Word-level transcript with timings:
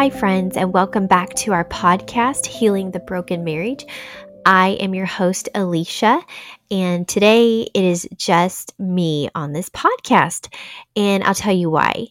Hi, 0.00 0.08
friends, 0.08 0.56
and 0.56 0.72
welcome 0.72 1.06
back 1.06 1.34
to 1.34 1.52
our 1.52 1.66
podcast, 1.66 2.46
Healing 2.46 2.90
the 2.90 3.00
Broken 3.00 3.44
Marriage. 3.44 3.84
I 4.46 4.78
am 4.80 4.94
your 4.94 5.04
host, 5.04 5.50
Elisha, 5.54 6.22
and 6.70 7.06
today 7.06 7.68
it 7.74 7.84
is 7.84 8.08
just 8.16 8.72
me 8.80 9.28
on 9.34 9.52
this 9.52 9.68
podcast. 9.68 10.50
And 10.96 11.22
I'll 11.22 11.34
tell 11.34 11.54
you 11.54 11.68
why 11.68 12.06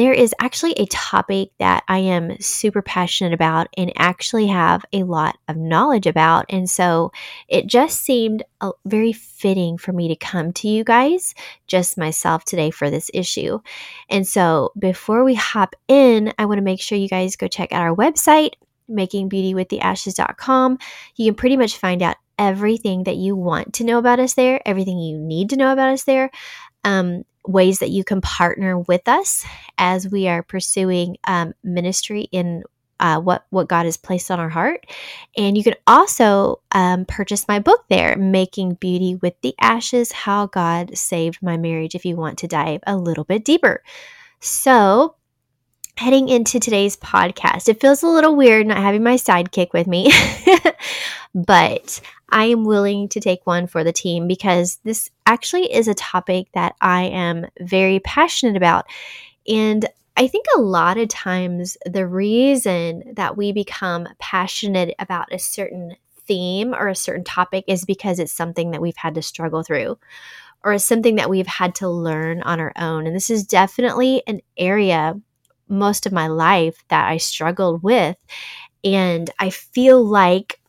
there 0.00 0.14
is 0.14 0.34
actually 0.40 0.72
a 0.72 0.86
topic 0.86 1.50
that 1.58 1.84
I 1.86 1.98
am 1.98 2.40
super 2.40 2.80
passionate 2.80 3.34
about 3.34 3.68
and 3.76 3.92
actually 3.96 4.46
have 4.46 4.82
a 4.94 5.02
lot 5.02 5.36
of 5.46 5.58
knowledge 5.58 6.06
about. 6.06 6.46
And 6.48 6.70
so 6.70 7.12
it 7.48 7.66
just 7.66 8.00
seemed 8.00 8.42
uh, 8.62 8.72
very 8.86 9.12
fitting 9.12 9.76
for 9.76 9.92
me 9.92 10.08
to 10.08 10.16
come 10.16 10.54
to 10.54 10.68
you 10.68 10.84
guys, 10.84 11.34
just 11.66 11.98
myself 11.98 12.46
today, 12.46 12.70
for 12.70 12.88
this 12.88 13.10
issue. 13.12 13.58
And 14.08 14.26
so 14.26 14.72
before 14.78 15.22
we 15.22 15.34
hop 15.34 15.76
in, 15.86 16.32
I 16.38 16.46
want 16.46 16.56
to 16.56 16.64
make 16.64 16.80
sure 16.80 16.96
you 16.96 17.08
guys 17.08 17.36
go 17.36 17.46
check 17.46 17.70
out 17.70 17.82
our 17.82 17.94
website, 17.94 18.52
makingbeautywiththeashes.com. 18.90 20.78
You 21.16 21.26
can 21.26 21.34
pretty 21.34 21.58
much 21.58 21.76
find 21.76 22.00
out 22.00 22.16
everything 22.38 23.04
that 23.04 23.16
you 23.16 23.36
want 23.36 23.74
to 23.74 23.84
know 23.84 23.98
about 23.98 24.18
us 24.18 24.32
there, 24.32 24.62
everything 24.64 24.98
you 24.98 25.18
need 25.18 25.50
to 25.50 25.56
know 25.56 25.74
about 25.74 25.90
us 25.90 26.04
there. 26.04 26.30
Um, 26.84 27.24
ways 27.46 27.78
that 27.78 27.90
you 27.90 28.04
can 28.04 28.20
partner 28.20 28.78
with 28.78 29.08
us 29.08 29.44
as 29.78 30.08
we 30.08 30.28
are 30.28 30.42
pursuing 30.42 31.16
um, 31.26 31.54
ministry 31.64 32.28
in 32.32 32.62
uh, 33.00 33.18
what 33.18 33.46
what 33.48 33.68
God 33.68 33.86
has 33.86 33.96
placed 33.96 34.30
on 34.30 34.38
our 34.38 34.50
heart, 34.50 34.84
and 35.36 35.56
you 35.56 35.64
can 35.64 35.74
also 35.86 36.60
um, 36.72 37.06
purchase 37.06 37.48
my 37.48 37.58
book 37.58 37.84
there, 37.88 38.14
"Making 38.16 38.74
Beauty 38.74 39.14
with 39.16 39.34
the 39.40 39.54
Ashes: 39.60 40.12
How 40.12 40.46
God 40.46 40.96
Saved 40.96 41.38
My 41.42 41.56
Marriage." 41.56 41.94
If 41.94 42.04
you 42.04 42.16
want 42.16 42.38
to 42.38 42.46
dive 42.46 42.80
a 42.86 42.96
little 42.96 43.24
bit 43.24 43.44
deeper, 43.44 43.82
so 44.38 45.16
heading 45.96 46.28
into 46.28 46.60
today's 46.60 46.96
podcast, 46.96 47.68
it 47.68 47.80
feels 47.80 48.02
a 48.02 48.06
little 48.08 48.36
weird 48.36 48.66
not 48.66 48.78
having 48.78 49.02
my 49.02 49.16
sidekick 49.16 49.72
with 49.72 49.86
me, 49.86 50.12
but 51.34 52.00
I 52.32 52.46
am 52.46 52.64
willing 52.64 53.08
to 53.10 53.20
take 53.20 53.46
one 53.46 53.66
for 53.66 53.84
the 53.84 53.92
team 53.92 54.26
because 54.26 54.78
this 54.84 55.10
actually 55.26 55.72
is 55.72 55.88
a 55.88 55.94
topic 55.94 56.48
that 56.54 56.74
I 56.80 57.02
am 57.04 57.46
very 57.60 58.00
passionate 58.00 58.56
about. 58.56 58.86
And 59.48 59.86
I 60.16 60.26
think 60.26 60.46
a 60.54 60.60
lot 60.60 60.98
of 60.98 61.08
times 61.08 61.76
the 61.86 62.06
reason 62.06 63.14
that 63.14 63.36
we 63.36 63.52
become 63.52 64.08
passionate 64.18 64.94
about 64.98 65.32
a 65.32 65.38
certain 65.38 65.96
theme 66.26 66.74
or 66.74 66.88
a 66.88 66.94
certain 66.94 67.24
topic 67.24 67.64
is 67.66 67.84
because 67.84 68.18
it's 68.18 68.32
something 68.32 68.70
that 68.70 68.82
we've 68.82 68.96
had 68.96 69.14
to 69.14 69.22
struggle 69.22 69.62
through 69.62 69.98
or 70.62 70.74
is 70.74 70.84
something 70.84 71.16
that 71.16 71.30
we've 71.30 71.46
had 71.46 71.74
to 71.76 71.88
learn 71.88 72.42
on 72.42 72.60
our 72.60 72.72
own. 72.76 73.06
And 73.06 73.16
this 73.16 73.30
is 73.30 73.44
definitely 73.44 74.22
an 74.26 74.40
area 74.58 75.18
most 75.68 76.06
of 76.06 76.12
my 76.12 76.26
life 76.26 76.84
that 76.88 77.08
I 77.08 77.16
struggled 77.16 77.82
with. 77.82 78.16
And 78.84 79.30
I 79.38 79.50
feel 79.50 80.04
like 80.04 80.59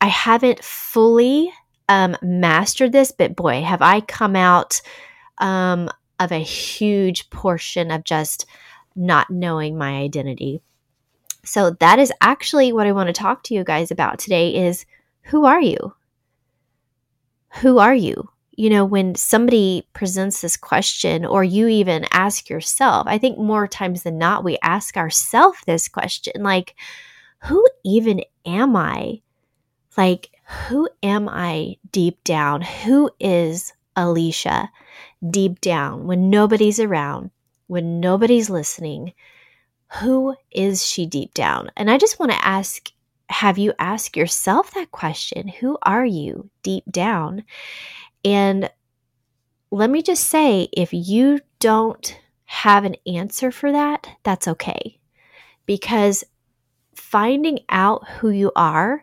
I 0.00 0.06
haven't 0.08 0.62
fully 0.62 1.52
um, 1.88 2.16
mastered 2.22 2.92
this, 2.92 3.12
but 3.12 3.36
boy, 3.36 3.62
have 3.62 3.82
I 3.82 4.00
come 4.00 4.36
out 4.36 4.80
um, 5.38 5.90
of 6.18 6.32
a 6.32 6.38
huge 6.38 7.30
portion 7.30 7.90
of 7.90 8.04
just 8.04 8.46
not 8.94 9.30
knowing 9.30 9.76
my 9.76 9.98
identity. 9.98 10.62
So 11.44 11.70
that 11.80 11.98
is 11.98 12.12
actually 12.20 12.72
what 12.72 12.86
I 12.86 12.92
want 12.92 13.08
to 13.08 13.12
talk 13.12 13.42
to 13.44 13.54
you 13.54 13.62
guys 13.62 13.90
about 13.90 14.18
today 14.18 14.66
is 14.66 14.86
who 15.22 15.44
are 15.44 15.60
you? 15.60 15.94
Who 17.60 17.78
are 17.78 17.94
you? 17.94 18.30
You 18.56 18.70
know, 18.70 18.84
when 18.84 19.14
somebody 19.14 19.86
presents 19.92 20.40
this 20.40 20.56
question 20.56 21.26
or 21.26 21.44
you 21.44 21.68
even 21.68 22.06
ask 22.10 22.48
yourself, 22.48 23.06
I 23.06 23.18
think 23.18 23.38
more 23.38 23.68
times 23.68 24.02
than 24.02 24.18
not 24.18 24.44
we 24.44 24.58
ask 24.62 24.96
ourselves 24.96 25.58
this 25.66 25.88
question 25.88 26.42
like 26.42 26.74
who 27.42 27.64
even 27.84 28.22
am 28.46 28.74
I? 28.74 29.20
Like, 29.96 30.30
who 30.68 30.88
am 31.02 31.28
I 31.28 31.76
deep 31.90 32.22
down? 32.24 32.62
Who 32.62 33.10
is 33.18 33.72
Elisha 33.96 34.70
deep 35.28 35.60
down 35.60 36.06
when 36.06 36.30
nobody's 36.30 36.78
around, 36.78 37.30
when 37.66 38.00
nobody's 38.00 38.50
listening? 38.50 39.12
Who 40.00 40.36
is 40.50 40.86
she 40.86 41.06
deep 41.06 41.34
down? 41.34 41.70
And 41.76 41.90
I 41.90 41.98
just 41.98 42.18
want 42.18 42.32
to 42.32 42.46
ask 42.46 42.90
have 43.28 43.58
you 43.58 43.72
asked 43.78 44.16
yourself 44.16 44.72
that 44.74 44.92
question? 44.92 45.48
Who 45.48 45.78
are 45.82 46.04
you 46.04 46.48
deep 46.62 46.84
down? 46.90 47.44
And 48.24 48.70
let 49.70 49.90
me 49.90 50.02
just 50.02 50.24
say 50.28 50.68
if 50.72 50.92
you 50.92 51.40
don't 51.58 52.18
have 52.44 52.84
an 52.84 52.96
answer 53.06 53.50
for 53.50 53.72
that, 53.72 54.08
that's 54.22 54.46
okay. 54.46 55.00
Because 55.66 56.22
finding 56.94 57.58
out 57.68 58.08
who 58.08 58.30
you 58.30 58.52
are 58.54 59.02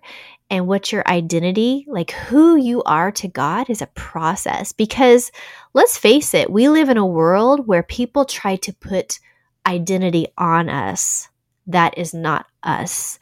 and 0.53 0.67
what 0.67 0.91
your 0.91 1.01
identity, 1.07 1.83
like 1.89 2.11
who 2.11 2.55
you 2.55 2.83
are 2.83 3.11
to 3.11 3.27
God, 3.27 3.71
is 3.71 3.81
a 3.81 3.87
process. 3.87 4.71
Because 4.71 5.31
let's 5.73 5.97
face 5.97 6.35
it, 6.35 6.51
we 6.51 6.69
live 6.69 6.89
in 6.89 6.97
a 6.97 7.05
world 7.07 7.65
where 7.65 7.81
people 7.81 8.23
try 8.23 8.57
to 8.57 8.71
put 8.71 9.19
identity 9.65 10.27
on 10.37 10.69
us 10.69 11.27
that 11.65 11.97
is 11.97 12.13
not 12.13 12.45
us. 12.61 13.17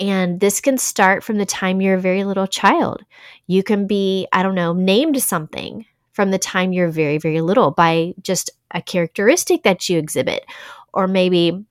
And 0.00 0.38
this 0.38 0.60
can 0.60 0.76
start 0.76 1.24
from 1.24 1.38
the 1.38 1.46
time 1.46 1.80
you're 1.80 1.94
a 1.94 2.00
very 2.00 2.24
little 2.24 2.46
child. 2.46 3.02
You 3.46 3.62
can 3.62 3.86
be, 3.86 4.28
I 4.30 4.42
don't 4.42 4.54
know, 4.54 4.74
named 4.74 5.22
something 5.22 5.86
from 6.12 6.30
the 6.30 6.38
time 6.38 6.74
you're 6.74 6.90
very, 6.90 7.16
very 7.16 7.40
little 7.40 7.70
by 7.70 8.12
just 8.20 8.50
a 8.72 8.82
characteristic 8.82 9.62
that 9.62 9.88
you 9.88 9.98
exhibit, 9.98 10.44
or 10.92 11.08
maybe 11.08 11.64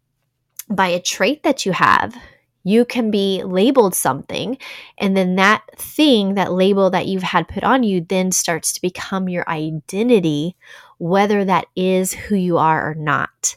by 0.68 0.88
a 0.88 1.00
trait 1.00 1.44
that 1.44 1.64
you 1.64 1.74
have 1.74 2.16
you 2.66 2.84
can 2.84 3.12
be 3.12 3.44
labeled 3.44 3.96
something 3.96 4.58
and 4.98 5.16
then 5.16 5.36
that 5.36 5.64
thing 5.78 6.34
that 6.34 6.52
label 6.52 6.90
that 6.90 7.06
you've 7.08 7.24
had 7.24 7.48
put 7.48 7.64
on 7.64 7.84
you 7.84 8.02
then 8.02 8.32
starts 8.32 8.74
to 8.74 8.82
become 8.82 9.30
your 9.30 9.48
identity 9.50 10.58
whether 10.98 11.46
that 11.46 11.68
is 11.76 12.14
who 12.14 12.36
you 12.36 12.58
are 12.58 12.92
or 12.92 12.96
not. 12.96 13.56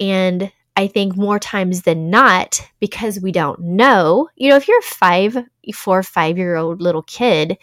And 0.00 0.50
i 0.76 0.86
think 0.88 1.16
more 1.16 1.38
times 1.38 1.82
than 1.82 2.10
not 2.10 2.60
because 2.80 3.20
we 3.20 3.30
don't 3.30 3.60
know 3.60 4.28
you 4.36 4.50
know 4.50 4.56
if 4.56 4.66
you're 4.66 4.80
a 4.80 4.82
five 4.82 5.36
four 5.72 6.02
five 6.02 6.36
year 6.36 6.56
old 6.56 6.82
little 6.82 7.02
kid 7.02 7.56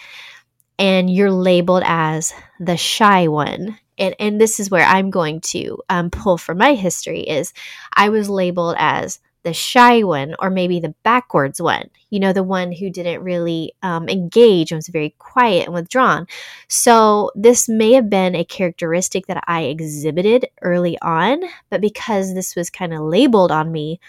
and 0.79 1.09
you're 1.09 1.31
labeled 1.31 1.83
as 1.85 2.33
the 2.59 2.77
shy 2.77 3.27
one 3.27 3.77
and, 3.97 4.15
and 4.19 4.39
this 4.39 4.59
is 4.59 4.71
where 4.71 4.85
i'm 4.85 5.09
going 5.09 5.41
to 5.41 5.77
um, 5.89 6.09
pull 6.09 6.37
from 6.37 6.57
my 6.57 6.73
history 6.73 7.21
is 7.21 7.53
i 7.95 8.09
was 8.09 8.29
labeled 8.29 8.75
as 8.77 9.19
the 9.43 9.53
shy 9.53 10.03
one 10.03 10.35
or 10.39 10.49
maybe 10.49 10.79
the 10.79 10.93
backwards 11.03 11.61
one. 11.61 11.89
You 12.09 12.19
know 12.19 12.33
the 12.33 12.43
one 12.43 12.71
who 12.71 12.89
didn't 12.89 13.23
really 13.23 13.73
um, 13.81 14.09
engage 14.09 14.71
and 14.71 14.77
was 14.77 14.87
very 14.87 15.15
quiet 15.17 15.65
and 15.65 15.73
withdrawn. 15.73 16.27
So 16.67 17.31
this 17.35 17.67
may 17.69 17.93
have 17.93 18.09
been 18.09 18.35
a 18.35 18.45
characteristic 18.45 19.27
that 19.27 19.43
i 19.47 19.63
exhibited 19.63 20.47
early 20.61 20.97
on 21.01 21.41
but 21.69 21.81
because 21.81 22.33
this 22.33 22.55
was 22.55 22.69
kind 22.69 22.93
of 22.93 23.01
labeled 23.01 23.51
on 23.51 23.71
me 23.71 23.99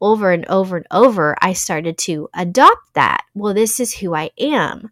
over 0.00 0.32
and 0.32 0.46
over 0.48 0.76
and 0.76 0.86
over 0.90 1.36
i 1.40 1.52
started 1.52 1.96
to 1.98 2.28
adopt 2.34 2.94
that. 2.94 3.24
Well 3.34 3.54
this 3.54 3.80
is 3.80 3.94
who 3.94 4.14
i 4.14 4.30
am 4.38 4.90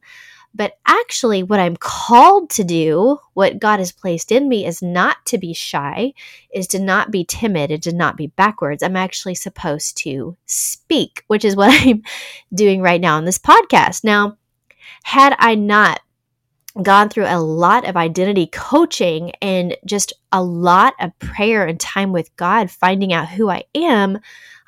but 0.55 0.79
actually, 0.87 1.43
what 1.43 1.61
I'm 1.61 1.77
called 1.77 2.51
to 2.51 2.65
do, 2.65 3.19
what 3.35 3.61
God 3.61 3.79
has 3.79 3.93
placed 3.93 4.33
in 4.33 4.49
me, 4.49 4.67
is 4.67 4.83
not 4.83 5.25
to 5.27 5.39
be 5.39 5.53
shy, 5.53 6.13
is 6.53 6.67
to 6.69 6.81
not 6.81 7.11
be 7.11 7.25
timid, 7.25 7.71
and 7.71 7.83
to 7.85 7.93
not 7.93 8.17
be 8.17 8.29
backwards. 8.29 8.83
I'm 8.83 8.97
actually 8.97 9.37
supposed 9.37 9.97
to 9.99 10.37
speak, 10.47 11.23
which 11.29 11.45
is 11.45 11.55
what 11.61 11.71
I'm 11.73 12.03
doing 12.53 12.83
right 12.83 13.01
now 13.01 13.17
on 13.17 13.25
this 13.25 13.39
podcast. 13.39 14.03
Now, 14.03 14.39
had 15.05 15.37
I 15.39 15.55
not 15.55 16.01
gone 16.83 17.09
through 17.09 17.27
a 17.27 17.41
lot 17.41 17.87
of 17.89 17.97
identity 17.97 18.47
coaching 18.47 19.33
and 19.43 19.77
just 19.85 20.13
a 20.33 20.43
lot 20.43 20.95
of 21.01 21.17
prayer 21.19 21.67
and 21.67 21.79
time 21.81 22.13
with 22.13 22.35
God, 22.37 22.71
finding 22.71 23.13
out 23.13 23.29
who 23.29 23.51
I 23.51 23.65
am, 23.75 24.19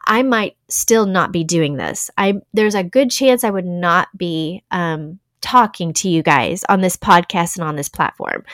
I 0.05 0.23
might 0.23 0.57
still 0.69 1.07
not 1.07 1.33
be 1.33 1.45
doing 1.45 1.77
this. 1.77 2.11
I 2.17 2.41
there's 2.53 2.75
a 2.75 2.83
good 2.83 3.11
chance 3.11 3.45
I 3.45 3.51
would 3.51 3.67
not 3.67 4.09
be 4.17 4.65
um, 4.71 5.21
talking 5.43 5.93
to 5.95 6.09
you 6.09 6.23
guys 6.23 6.65
on 6.69 6.81
this 6.81 6.97
podcast 6.97 7.57
and 7.57 7.65
on 7.65 7.77
this 7.77 7.89
platform 7.89 8.45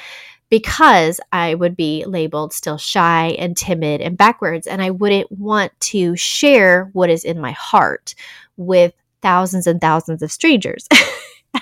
because 0.51 1.21
I 1.33 1.55
would 1.55 1.77
be 1.77 2.05
labeled 2.07 2.53
still 2.53 2.79
shy 2.79 3.37
and 3.39 3.57
timid 3.57 4.01
and 4.01 4.17
backwards. 4.17 4.67
And 4.67 4.81
I 4.81 4.91
wouldn't 4.91 5.31
want 5.31 5.79
to 5.81 6.17
share 6.17 6.91
what 6.93 7.11
is 7.11 7.25
in 7.25 7.41
my 7.41 7.53
heart 7.53 8.15
with 8.57 8.95
thousands 9.21 9.67
and 9.67 9.81
thousands 9.81 10.23
of 10.23 10.33
strangers. 10.33 10.89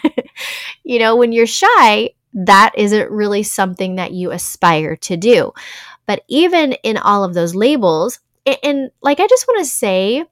you 0.84 0.98
know, 0.98 1.16
when 1.16 1.32
you're 1.32 1.46
shy, 1.46 2.10
that 2.34 2.72
isn't 2.76 3.10
really 3.10 3.42
something 3.42 3.96
that 3.96 4.12
you 4.12 4.30
aspire 4.30 4.96
to 4.96 5.16
do. 5.16 5.52
But 6.06 6.22
even 6.28 6.72
in 6.84 6.96
all 6.96 7.24
of 7.24 7.34
those 7.34 7.54
labels, 7.54 8.20
and, 8.44 8.58
and 8.62 8.90
like 9.02 9.20
I 9.20 9.26
just 9.26 9.48
want 9.48 9.64
to 9.64 9.70
say, 9.70 10.24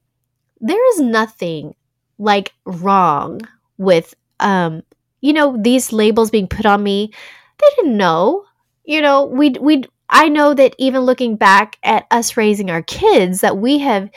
there 0.61 0.91
is 0.93 1.01
nothing 1.01 1.75
like 2.19 2.53
wrong 2.65 3.41
with 3.77 4.15
um, 4.41 4.83
you 5.21 5.33
know, 5.33 5.57
these 5.61 5.93
labels 5.93 6.31
being 6.31 6.49
put 6.49 6.67
on 6.67 6.83
me, 6.83 7.13
they 7.59 7.67
didn't 7.77 7.97
know. 7.97 8.45
You 8.85 9.01
know, 9.01 9.25
we 9.25 9.51
we 9.61 9.85
I 10.11 10.29
know 10.29 10.55
that 10.55 10.75
even 10.79 11.03
looking 11.03 11.37
back 11.37 11.79
at 11.83 12.07
us 12.11 12.37
raising 12.37 12.71
our 12.71 12.83
kids, 12.83 13.41
that 13.41 13.57
we 13.57 13.79
have 13.79 14.11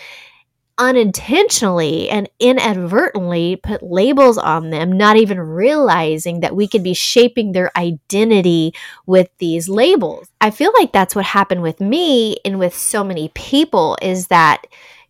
unintentionally 0.79 2.07
and 2.07 2.29
inadvertently 2.39 3.55
put 3.55 3.81
labels 3.81 4.37
on 4.37 4.69
them, 4.69 4.91
not 4.91 5.17
even 5.17 5.39
realizing 5.39 6.41
that 6.41 6.55
we 6.55 6.67
could 6.67 6.83
be 6.83 6.93
shaping 6.93 7.51
their 7.51 7.75
identity 7.75 8.73
with 9.07 9.29
these 9.39 9.67
labels. 9.67 10.29
I 10.39 10.51
feel 10.51 10.71
like 10.79 10.91
that's 10.91 11.15
what 11.15 11.25
happened 11.25 11.63
with 11.63 11.79
me 11.81 12.37
and 12.45 12.59
with 12.59 12.75
so 12.75 13.03
many 13.03 13.29
people 13.29 13.97
is 14.03 14.27
that 14.27 14.67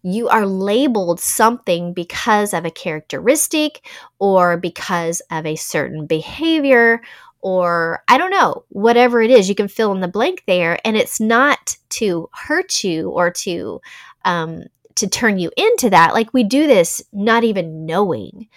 you 0.08 0.30
are 0.30 0.46
labeled 0.46 1.20
something 1.20 1.94
because 1.94 2.54
of 2.54 2.64
a 2.66 2.72
characteristic 2.72 3.86
or 4.20 4.56
because 4.56 5.22
of 5.32 5.46
a 5.46 5.58
certain 5.58 6.06
behavior 6.06 7.02
or 7.42 8.04
I 8.08 8.18
don't 8.18 8.32
know, 8.32 8.64
whatever 8.70 9.22
it 9.22 9.30
is, 9.30 9.50
you 9.50 9.56
can 9.56 9.68
fill 9.68 9.92
in 9.92 10.00
the 10.00 10.08
blank 10.08 10.44
there. 10.48 10.80
And 10.86 10.98
it's 10.98 11.20
not 11.20 11.78
to 11.90 12.30
hurt 12.34 12.84
you 12.84 13.10
or 13.10 13.32
to 13.32 13.82
um, 14.26 14.64
to 14.96 15.08
turn 15.08 15.38
you 15.40 15.52
into 15.58 15.90
that. 15.90 16.14
Like 16.14 16.34
we 16.34 16.44
do 16.44 16.68
this 16.68 17.02
not 17.12 17.44
even 17.44 17.86
knowing. 17.86 18.48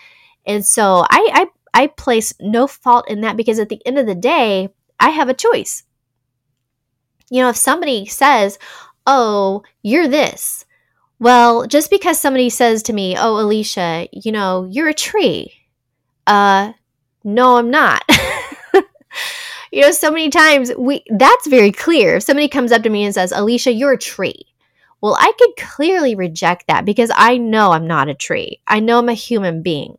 And 0.47 0.65
so 0.65 1.05
I, 1.11 1.49
I 1.75 1.83
I 1.83 1.87
place 1.89 2.33
no 2.41 2.67
fault 2.67 3.09
in 3.09 3.21
that 3.23 3.37
because 3.37 3.59
at 3.59 3.69
the 3.69 3.85
end 3.85 3.99
of 3.99 4.07
the 4.07 4.15
day, 4.15 4.69
I 4.99 5.11
have 5.11 5.29
a 5.29 5.35
choice. 5.35 5.83
You 7.31 7.43
know, 7.43 7.49
if 7.51 7.57
somebody 7.57 8.07
says, 8.07 8.59
"Oh, 9.07 9.63
you're 9.83 10.09
this," 10.09 10.65
well, 11.21 11.67
just 11.67 11.91
because 11.91 12.19
somebody 12.19 12.51
says 12.51 12.83
to 12.85 12.93
me, 12.93 13.17
"Oh, 13.17 13.37
Elisha, 13.39 14.09
you 14.13 14.33
know, 14.33 14.67
you're 14.71 14.89
a 14.89 14.95
tree," 14.95 15.53
uh, 16.27 16.73
no, 17.25 17.57
I'm 17.57 17.71
not. 17.71 18.03
you 19.73 19.83
know, 19.83 19.91
so 19.91 20.11
many 20.11 20.31
times 20.31 20.73
we 20.77 21.05
that's 21.11 21.47
very 21.47 21.73
clear. 21.73 22.17
If 22.17 22.23
somebody 22.23 22.49
comes 22.49 22.73
up 22.73 22.83
to 22.83 22.91
me 22.91 23.05
and 23.05 23.15
says, 23.15 23.33
Elisha, 23.33 23.73
you're 23.73 23.93
a 23.93 23.99
tree. 23.99 24.47
Well, 25.01 25.17
I 25.19 25.33
could 25.39 25.57
clearly 25.57 26.15
reject 26.15 26.67
that 26.69 26.85
because 26.85 27.11
I 27.15 27.39
know 27.39 27.73
I'm 27.73 27.87
not 27.87 28.09
a 28.09 28.15
tree. 28.15 28.61
I 28.67 28.81
know 28.81 28.99
I'm 28.99 29.09
a 29.09 29.15
human 29.15 29.63
being. 29.63 29.97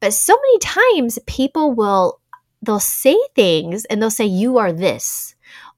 But 0.00 0.12
so 0.12 0.34
many 0.34 0.58
times 0.58 1.18
people 1.26 1.72
will 1.72 2.20
they'll 2.62 2.80
say 2.80 3.16
things 3.34 3.84
and 3.84 4.00
they'll 4.00 4.10
say 4.10 4.26
you 4.26 4.58
are 4.58 4.72
this 4.72 5.34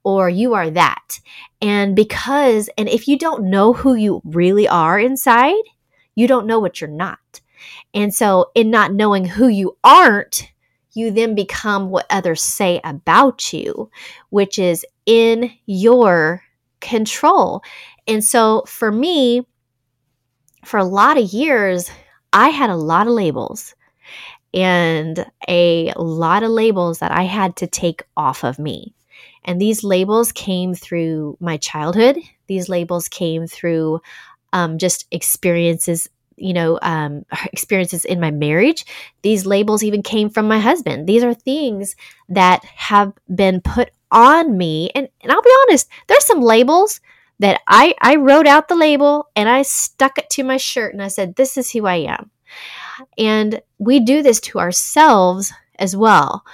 or 0.08 0.30
you 0.30 0.54
are 0.54 0.70
that. 0.70 1.20
And 1.60 1.94
because 1.94 2.70
and 2.78 2.88
if 2.88 3.06
you 3.06 3.18
don't 3.18 3.50
know 3.50 3.74
who 3.74 3.94
you 3.94 4.22
really 4.24 4.66
are 4.66 4.98
inside, 4.98 5.62
you 6.14 6.26
don't 6.26 6.46
know 6.46 6.58
what 6.58 6.80
you're 6.80 6.88
not. 6.88 7.42
And 7.92 8.14
so 8.14 8.50
in 8.54 8.70
not 8.70 8.94
knowing 8.94 9.26
who 9.26 9.48
you 9.48 9.76
aren't, 9.84 10.50
you 10.94 11.10
then 11.10 11.34
become 11.34 11.90
what 11.90 12.06
others 12.08 12.42
say 12.42 12.80
about 12.84 13.52
you, 13.52 13.90
which 14.30 14.58
is 14.58 14.86
in 15.04 15.50
your 15.66 16.42
control. 16.80 17.62
And 18.06 18.24
so 18.24 18.62
for 18.66 18.90
me, 18.90 19.46
for 20.64 20.78
a 20.78 20.84
lot 20.84 21.18
of 21.18 21.32
years, 21.34 21.90
I 22.32 22.48
had 22.48 22.70
a 22.70 22.76
lot 22.76 23.06
of 23.06 23.12
labels 23.12 23.74
and 24.54 25.26
a 25.48 25.92
lot 25.96 26.42
of 26.42 26.50
labels 26.50 27.00
that 27.00 27.12
I 27.12 27.24
had 27.24 27.56
to 27.56 27.66
take 27.66 28.02
off 28.16 28.42
of 28.42 28.58
me. 28.58 28.94
And 29.48 29.58
these 29.58 29.82
labels 29.82 30.30
came 30.30 30.74
through 30.74 31.38
my 31.40 31.56
childhood. 31.56 32.18
These 32.48 32.68
labels 32.68 33.08
came 33.08 33.46
through 33.46 34.02
um, 34.52 34.76
just 34.76 35.06
experiences 35.10 36.08
you 36.36 36.52
know 36.52 36.78
um, 36.82 37.24
experiences 37.52 38.04
in 38.04 38.20
my 38.20 38.30
marriage. 38.30 38.84
These 39.22 39.46
labels 39.46 39.82
even 39.82 40.02
came 40.02 40.28
from 40.28 40.46
my 40.46 40.60
husband. 40.60 41.08
These 41.08 41.24
are 41.24 41.32
things 41.32 41.96
that 42.28 42.62
have 42.64 43.14
been 43.34 43.62
put 43.62 43.90
on 44.12 44.56
me. 44.56 44.90
And, 44.94 45.08
and 45.22 45.32
i'll 45.32 45.42
be 45.42 45.52
honest 45.62 45.88
there's 46.06 46.24
some 46.24 46.40
labels 46.40 47.00
that 47.40 47.60
I, 47.66 47.94
I 48.00 48.16
wrote 48.16 48.46
out 48.46 48.68
the 48.68 48.74
label 48.74 49.28
and 49.36 49.48
i 49.48 49.62
stuck 49.62 50.18
it 50.18 50.30
to 50.30 50.42
my 50.42 50.56
shirt 50.56 50.92
and 50.92 51.02
i 51.02 51.08
said 51.08 51.36
this 51.36 51.56
is 51.56 51.70
who 51.70 51.86
i 51.86 51.96
am. 51.96 52.30
And 53.16 53.62
we 53.78 54.00
do 54.00 54.22
this 54.22 54.40
to 54.40 54.58
ourselves 54.58 55.52
as 55.78 55.96
well. 55.96 56.44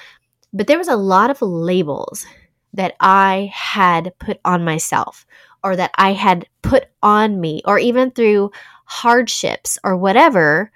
But 0.53 0.67
there 0.67 0.79
was 0.79 0.89
a 0.89 0.97
lot 0.97 1.31
of 1.31 1.43
labels 1.43 2.27
that 2.75 2.95
i 3.01 3.51
had 3.55 4.13
put 4.19 4.39
on 4.45 4.65
myself 4.65 5.27
or 5.63 5.77
that 5.77 5.91
i 5.97 6.13
had 6.13 6.47
put 6.63 6.87
on 7.03 7.41
me 7.41 7.63
or 7.65 7.79
even 7.79 8.11
through 8.11 8.51
hardships 8.85 9.79
or 9.85 9.97
whatever, 9.97 10.71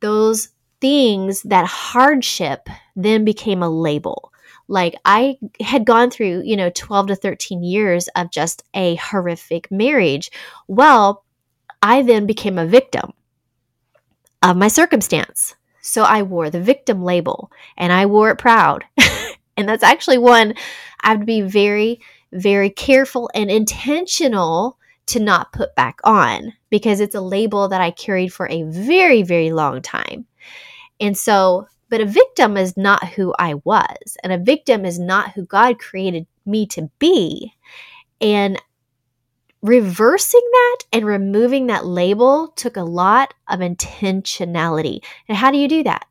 those 0.00 0.48
things, 0.80 1.42
that 1.42 1.66
hardship 1.66 2.68
then 2.96 3.24
became 3.24 3.62
a 3.62 3.68
label. 3.68 4.32
Like 4.66 4.94
I 5.04 5.38
had 5.60 5.84
gone 5.84 6.10
through, 6.10 6.42
you 6.44 6.56
know, 6.56 6.70
12 6.74 7.08
to 7.08 7.16
13 7.16 7.62
years 7.62 8.08
of 8.16 8.30
just 8.30 8.64
a 8.74 8.96
horrific 8.96 9.70
marriage. 9.70 10.30
Well, 10.68 11.24
I 11.82 12.02
then 12.02 12.26
became 12.26 12.58
a 12.58 12.66
victim 12.66 13.12
of 14.42 14.56
my 14.56 14.68
circumstance. 14.68 15.54
So 15.82 16.02
I 16.02 16.22
wore 16.22 16.48
the 16.48 16.62
victim 16.62 17.04
label 17.04 17.50
and 17.76 17.92
I 17.92 18.06
wore 18.06 18.30
it 18.30 18.38
proud. 18.38 18.84
and 19.56 19.68
that's 19.68 19.82
actually 19.82 20.18
one 20.18 20.54
I 21.00 21.10
have 21.10 21.20
to 21.20 21.26
be 21.26 21.42
very, 21.42 22.00
very 22.32 22.70
careful 22.70 23.30
and 23.34 23.50
intentional 23.50 24.78
to 25.06 25.20
not 25.20 25.52
put 25.52 25.74
back 25.74 25.98
on 26.04 26.52
because 26.70 27.00
it's 27.00 27.14
a 27.14 27.20
label 27.20 27.68
that 27.68 27.80
I 27.80 27.90
carried 27.90 28.32
for 28.32 28.48
a 28.48 28.62
very, 28.64 29.22
very 29.22 29.52
long 29.52 29.82
time. 29.82 30.26
And 31.00 31.16
so, 31.16 31.66
but 31.90 32.00
a 32.00 32.06
victim 32.06 32.56
is 32.56 32.76
not 32.76 33.06
who 33.08 33.34
I 33.38 33.54
was, 33.64 34.16
and 34.22 34.32
a 34.32 34.38
victim 34.38 34.84
is 34.84 34.98
not 34.98 35.32
who 35.32 35.44
God 35.44 35.78
created 35.78 36.26
me 36.46 36.66
to 36.68 36.90
be. 36.98 37.52
And 38.20 38.60
reversing 39.62 40.46
that 40.52 40.78
and 40.92 41.06
removing 41.06 41.66
that 41.68 41.86
label 41.86 42.48
took 42.48 42.76
a 42.76 42.82
lot 42.82 43.34
of 43.48 43.60
intentionality. 43.60 45.02
And 45.28 45.36
how 45.38 45.50
do 45.50 45.58
you 45.58 45.68
do 45.68 45.82
that? 45.84 46.06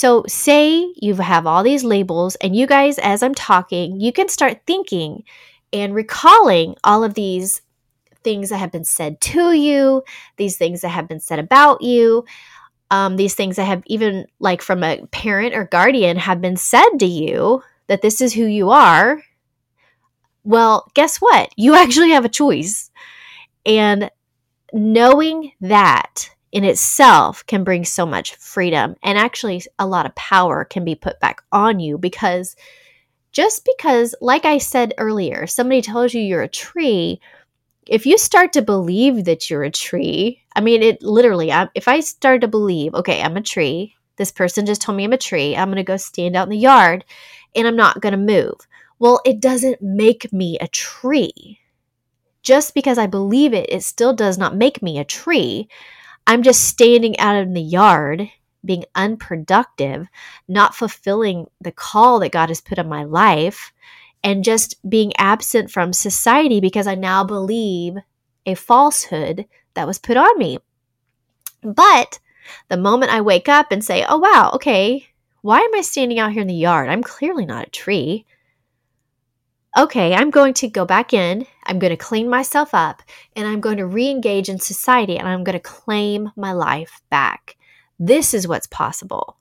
So, 0.00 0.24
say 0.26 0.94
you 0.96 1.16
have 1.16 1.46
all 1.46 1.62
these 1.62 1.84
labels, 1.84 2.34
and 2.36 2.56
you 2.56 2.66
guys, 2.66 2.98
as 2.98 3.22
I'm 3.22 3.34
talking, 3.34 4.00
you 4.00 4.14
can 4.14 4.30
start 4.30 4.62
thinking 4.66 5.24
and 5.74 5.94
recalling 5.94 6.74
all 6.82 7.04
of 7.04 7.12
these 7.12 7.60
things 8.24 8.48
that 8.48 8.56
have 8.56 8.72
been 8.72 8.86
said 8.86 9.20
to 9.20 9.52
you, 9.52 10.02
these 10.38 10.56
things 10.56 10.80
that 10.80 10.88
have 10.88 11.06
been 11.06 11.20
said 11.20 11.38
about 11.38 11.82
you, 11.82 12.24
um, 12.90 13.16
these 13.16 13.34
things 13.34 13.56
that 13.56 13.66
have 13.66 13.82
even 13.88 14.24
like 14.38 14.62
from 14.62 14.82
a 14.82 15.04
parent 15.08 15.54
or 15.54 15.66
guardian 15.66 16.16
have 16.16 16.40
been 16.40 16.56
said 16.56 16.96
to 17.00 17.06
you 17.06 17.62
that 17.88 18.00
this 18.00 18.22
is 18.22 18.32
who 18.32 18.46
you 18.46 18.70
are. 18.70 19.22
Well, 20.44 20.90
guess 20.94 21.18
what? 21.18 21.52
You 21.58 21.74
actually 21.82 22.12
have 22.12 22.24
a 22.24 22.30
choice. 22.30 22.90
And 23.66 24.10
knowing 24.72 25.52
that 25.60 26.30
in 26.52 26.64
itself 26.64 27.46
can 27.46 27.64
bring 27.64 27.84
so 27.84 28.04
much 28.04 28.34
freedom 28.36 28.96
and 29.02 29.16
actually 29.16 29.62
a 29.78 29.86
lot 29.86 30.06
of 30.06 30.14
power 30.14 30.64
can 30.64 30.84
be 30.84 30.94
put 30.94 31.20
back 31.20 31.42
on 31.52 31.78
you 31.78 31.96
because 31.96 32.56
just 33.32 33.64
because, 33.64 34.14
like 34.20 34.44
I 34.44 34.58
said 34.58 34.94
earlier, 34.98 35.46
somebody 35.46 35.82
tells 35.82 36.12
you 36.12 36.20
you're 36.20 36.42
a 36.42 36.48
tree, 36.48 37.20
if 37.86 38.04
you 38.04 38.18
start 38.18 38.52
to 38.54 38.62
believe 38.62 39.24
that 39.24 39.48
you're 39.48 39.62
a 39.62 39.70
tree, 39.70 40.42
I 40.56 40.60
mean, 40.60 40.82
it 40.82 41.02
literally, 41.02 41.52
I, 41.52 41.68
if 41.74 41.86
I 41.86 42.00
start 42.00 42.40
to 42.40 42.48
believe, 42.48 42.94
okay, 42.94 43.22
I'm 43.22 43.36
a 43.36 43.42
tree, 43.42 43.94
this 44.16 44.32
person 44.32 44.66
just 44.66 44.82
told 44.82 44.96
me 44.96 45.04
I'm 45.04 45.12
a 45.12 45.18
tree, 45.18 45.56
I'm 45.56 45.68
going 45.68 45.76
to 45.76 45.84
go 45.84 45.96
stand 45.96 46.36
out 46.36 46.46
in 46.46 46.50
the 46.50 46.58
yard 46.58 47.04
and 47.54 47.66
I'm 47.66 47.76
not 47.76 48.00
going 48.00 48.12
to 48.12 48.18
move. 48.18 48.54
Well, 48.98 49.20
it 49.24 49.40
doesn't 49.40 49.80
make 49.80 50.32
me 50.32 50.58
a 50.60 50.68
tree. 50.68 51.58
Just 52.42 52.74
because 52.74 52.98
I 52.98 53.06
believe 53.06 53.54
it, 53.54 53.66
it 53.70 53.82
still 53.82 54.12
does 54.12 54.38
not 54.38 54.56
make 54.56 54.82
me 54.82 54.98
a 54.98 55.04
tree. 55.04 55.68
I'm 56.26 56.42
just 56.42 56.62
standing 56.62 57.18
out 57.18 57.36
in 57.36 57.54
the 57.54 57.60
yard 57.60 58.30
being 58.64 58.84
unproductive, 58.94 60.06
not 60.46 60.74
fulfilling 60.74 61.46
the 61.60 61.72
call 61.72 62.20
that 62.20 62.32
God 62.32 62.50
has 62.50 62.60
put 62.60 62.78
on 62.78 62.88
my 62.88 63.04
life, 63.04 63.72
and 64.22 64.44
just 64.44 64.76
being 64.88 65.12
absent 65.16 65.70
from 65.70 65.92
society 65.92 66.60
because 66.60 66.86
I 66.86 66.94
now 66.94 67.24
believe 67.24 67.96
a 68.44 68.54
falsehood 68.54 69.46
that 69.74 69.86
was 69.86 69.98
put 69.98 70.16
on 70.16 70.38
me. 70.38 70.58
But 71.62 72.18
the 72.68 72.76
moment 72.76 73.12
I 73.12 73.20
wake 73.20 73.48
up 73.48 73.72
and 73.72 73.84
say, 73.84 74.04
oh, 74.08 74.18
wow, 74.18 74.50
okay, 74.54 75.06
why 75.42 75.60
am 75.60 75.74
I 75.74 75.80
standing 75.80 76.18
out 76.18 76.32
here 76.32 76.42
in 76.42 76.48
the 76.48 76.54
yard? 76.54 76.88
I'm 76.88 77.02
clearly 77.02 77.46
not 77.46 77.68
a 77.68 77.70
tree. 77.70 78.26
Okay, 79.78 80.14
I'm 80.14 80.30
going 80.30 80.54
to 80.54 80.68
go 80.68 80.84
back 80.84 81.14
in, 81.14 81.46
I'm 81.64 81.78
going 81.78 81.92
to 81.92 81.96
clean 81.96 82.28
myself 82.28 82.74
up, 82.74 83.02
and 83.36 83.46
I'm 83.46 83.60
going 83.60 83.76
to 83.76 83.86
re 83.86 84.08
engage 84.08 84.48
in 84.48 84.58
society 84.58 85.16
and 85.16 85.28
I'm 85.28 85.44
going 85.44 85.54
to 85.54 85.60
claim 85.60 86.32
my 86.36 86.52
life 86.52 87.00
back. 87.08 87.56
This 87.96 88.34
is 88.34 88.48
what's 88.48 88.66
possible. 88.66 89.36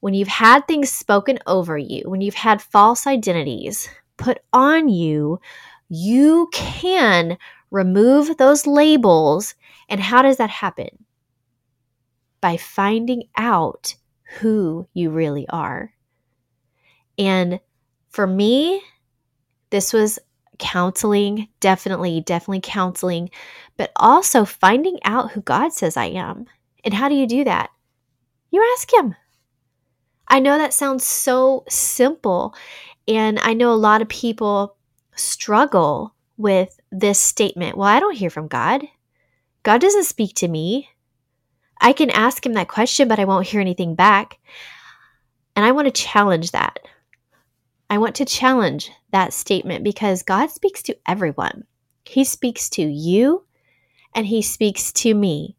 When 0.00 0.12
you've 0.12 0.28
had 0.28 0.66
things 0.66 0.90
spoken 0.90 1.38
over 1.46 1.78
you, 1.78 2.02
when 2.04 2.20
you've 2.20 2.34
had 2.34 2.60
false 2.60 3.06
identities 3.06 3.88
put 4.18 4.38
on 4.52 4.90
you, 4.90 5.40
you 5.88 6.50
can 6.52 7.38
remove 7.70 8.36
those 8.36 8.66
labels. 8.66 9.54
And 9.88 10.00
how 10.00 10.20
does 10.20 10.36
that 10.36 10.50
happen? 10.50 10.88
By 12.42 12.58
finding 12.58 13.24
out 13.36 13.94
who 14.40 14.88
you 14.92 15.10
really 15.10 15.48
are. 15.48 15.92
And 17.16 17.60
for 18.10 18.26
me, 18.26 18.82
this 19.72 19.92
was 19.92 20.20
counseling, 20.58 21.48
definitely, 21.60 22.20
definitely 22.20 22.60
counseling, 22.62 23.30
but 23.76 23.90
also 23.96 24.44
finding 24.44 24.98
out 25.04 25.32
who 25.32 25.40
God 25.40 25.72
says 25.72 25.96
I 25.96 26.06
am. 26.06 26.46
And 26.84 26.94
how 26.94 27.08
do 27.08 27.14
you 27.14 27.26
do 27.26 27.42
that? 27.44 27.70
You 28.50 28.62
ask 28.76 28.92
Him. 28.92 29.16
I 30.28 30.40
know 30.40 30.58
that 30.58 30.74
sounds 30.74 31.04
so 31.04 31.64
simple. 31.68 32.54
And 33.08 33.40
I 33.40 33.54
know 33.54 33.72
a 33.72 33.74
lot 33.74 34.02
of 34.02 34.08
people 34.08 34.76
struggle 35.16 36.14
with 36.36 36.78
this 36.90 37.18
statement. 37.18 37.76
Well, 37.76 37.88
I 37.88 37.98
don't 37.98 38.16
hear 38.16 38.30
from 38.30 38.46
God. 38.46 38.84
God 39.62 39.80
doesn't 39.80 40.04
speak 40.04 40.34
to 40.36 40.48
me. 40.48 40.88
I 41.80 41.92
can 41.92 42.10
ask 42.10 42.44
him 42.44 42.52
that 42.52 42.68
question, 42.68 43.08
but 43.08 43.18
I 43.18 43.24
won't 43.24 43.46
hear 43.46 43.60
anything 43.60 43.94
back. 43.94 44.38
And 45.56 45.64
I 45.64 45.72
want 45.72 45.86
to 45.86 46.02
challenge 46.02 46.52
that. 46.52 46.78
I 47.92 47.98
want 47.98 48.14
to 48.16 48.24
challenge 48.24 48.90
that 49.10 49.34
statement 49.34 49.84
because 49.84 50.22
God 50.22 50.50
speaks 50.50 50.82
to 50.84 50.96
everyone. 51.06 51.64
He 52.06 52.24
speaks 52.24 52.70
to 52.70 52.82
you 52.82 53.44
and 54.14 54.24
he 54.24 54.40
speaks 54.40 54.92
to 54.92 55.12
me. 55.12 55.58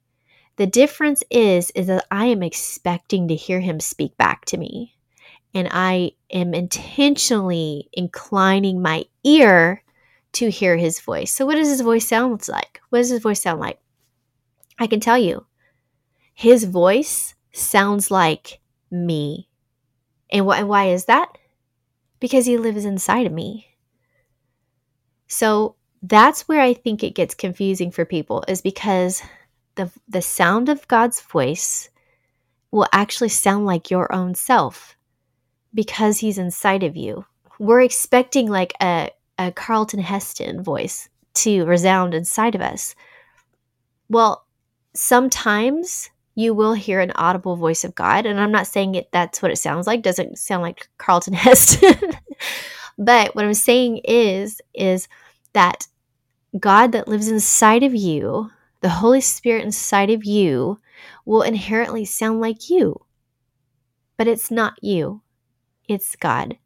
The 0.56 0.66
difference 0.66 1.24
is 1.30 1.70
is 1.76 1.86
that 1.86 2.08
I 2.10 2.26
am 2.26 2.42
expecting 2.42 3.28
to 3.28 3.36
hear 3.36 3.60
him 3.60 3.80
speak 3.80 4.18
back 4.18 4.46
to 4.46 4.58
me. 4.58 4.96
And 5.54 5.68
I 5.70 6.14
am 6.32 6.56
intentionally 6.56 7.88
inclining 7.94 8.82
my 8.82 9.06
ear 9.24 9.84
to 10.32 10.50
hear 10.50 10.76
his 10.76 11.02
voice. 11.02 11.32
So 11.32 11.46
what 11.46 11.54
does 11.54 11.70
his 11.70 11.82
voice 11.82 12.08
sound 12.08 12.48
like? 12.48 12.82
What 12.90 12.98
does 12.98 13.12
his 13.12 13.22
voice 13.22 13.44
sound 13.44 13.60
like? 13.60 13.78
I 14.80 14.88
can 14.88 15.02
tell 15.02 15.20
you. 15.20 15.46
His 16.34 16.64
voice 16.64 17.36
sounds 17.52 18.10
like 18.10 18.60
me. 18.90 19.50
And, 20.32 20.48
wh- 20.48 20.58
and 20.58 20.68
why 20.68 20.86
is 20.86 21.06
that? 21.06 21.38
Because 22.24 22.46
he 22.46 22.56
lives 22.56 22.86
inside 22.86 23.28
of 23.28 23.34
me. 23.34 23.68
So 25.28 25.76
that's 26.02 26.48
where 26.48 26.62
I 26.62 26.74
think 26.74 27.04
it 27.04 27.16
gets 27.16 27.36
confusing 27.36 27.92
for 27.92 28.06
people 28.06 28.46
is 28.48 28.62
because 28.62 29.22
the 29.76 29.92
the 30.08 30.22
sound 30.22 30.70
of 30.70 30.88
God's 30.88 31.20
voice 31.20 31.90
will 32.72 32.88
actually 32.94 33.28
sound 33.28 33.66
like 33.66 33.92
your 33.92 34.10
own 34.16 34.36
self 34.36 34.96
because 35.74 36.20
he's 36.20 36.38
inside 36.38 36.84
of 36.84 36.96
you. 36.96 37.26
We're 37.60 37.82
expecting 37.82 38.48
like 38.48 38.72
a, 38.82 39.10
a 39.38 39.52
Charlton 39.52 40.00
Heston 40.00 40.64
voice 40.64 41.10
to 41.34 41.66
resound 41.66 42.14
inside 42.14 42.56
of 42.56 42.62
us. 42.62 42.96
Well, 44.08 44.46
sometimes 44.94 46.10
you 46.36 46.54
will 46.54 46.74
hear 46.74 47.00
an 47.00 47.12
audible 47.16 47.56
voice 47.56 47.84
of 47.84 47.96
God, 47.96 48.26
and 48.26 48.40
I'm 48.40 48.52
not 48.52 48.68
saying 48.68 48.96
it 48.96 49.12
that's 49.12 49.42
what 49.42 49.52
it 49.52 49.58
sounds 49.58 49.88
like, 49.88 50.02
doesn't 50.02 50.38
sound 50.38 50.64
like 50.64 50.88
Charlton 51.04 51.34
Heston. 51.46 52.12
but 52.98 53.36
what 53.36 53.46
I'm 53.46 53.54
saying 53.54 54.02
is 54.06 54.62
is 54.74 55.08
that 55.54 55.88
God 56.60 56.92
that 56.92 57.08
lives 57.08 57.30
inside 57.30 57.84
of 57.84 57.96
you 57.96 58.50
the 58.84 58.90
Holy 58.90 59.22
Spirit 59.22 59.64
inside 59.64 60.10
of 60.10 60.26
you 60.26 60.78
will 61.26 61.42
inherently 61.42 62.04
sound 62.04 62.42
like 62.42 62.70
you. 62.70 63.00
But 64.18 64.28
it's 64.28 64.52
not 64.52 64.74
you, 64.84 65.22
it's 65.88 66.18
God. 66.18 66.58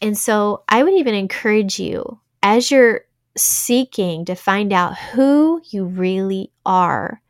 And 0.00 0.16
so 0.16 0.62
I 0.68 0.84
would 0.84 0.94
even 0.94 1.14
encourage 1.14 1.80
you 1.80 2.20
as 2.40 2.70
you're 2.70 3.00
seeking 3.36 4.24
to 4.26 4.36
find 4.36 4.72
out 4.72 4.96
who 4.96 5.60
you 5.70 5.84
really 5.86 6.52
are. 6.64 7.20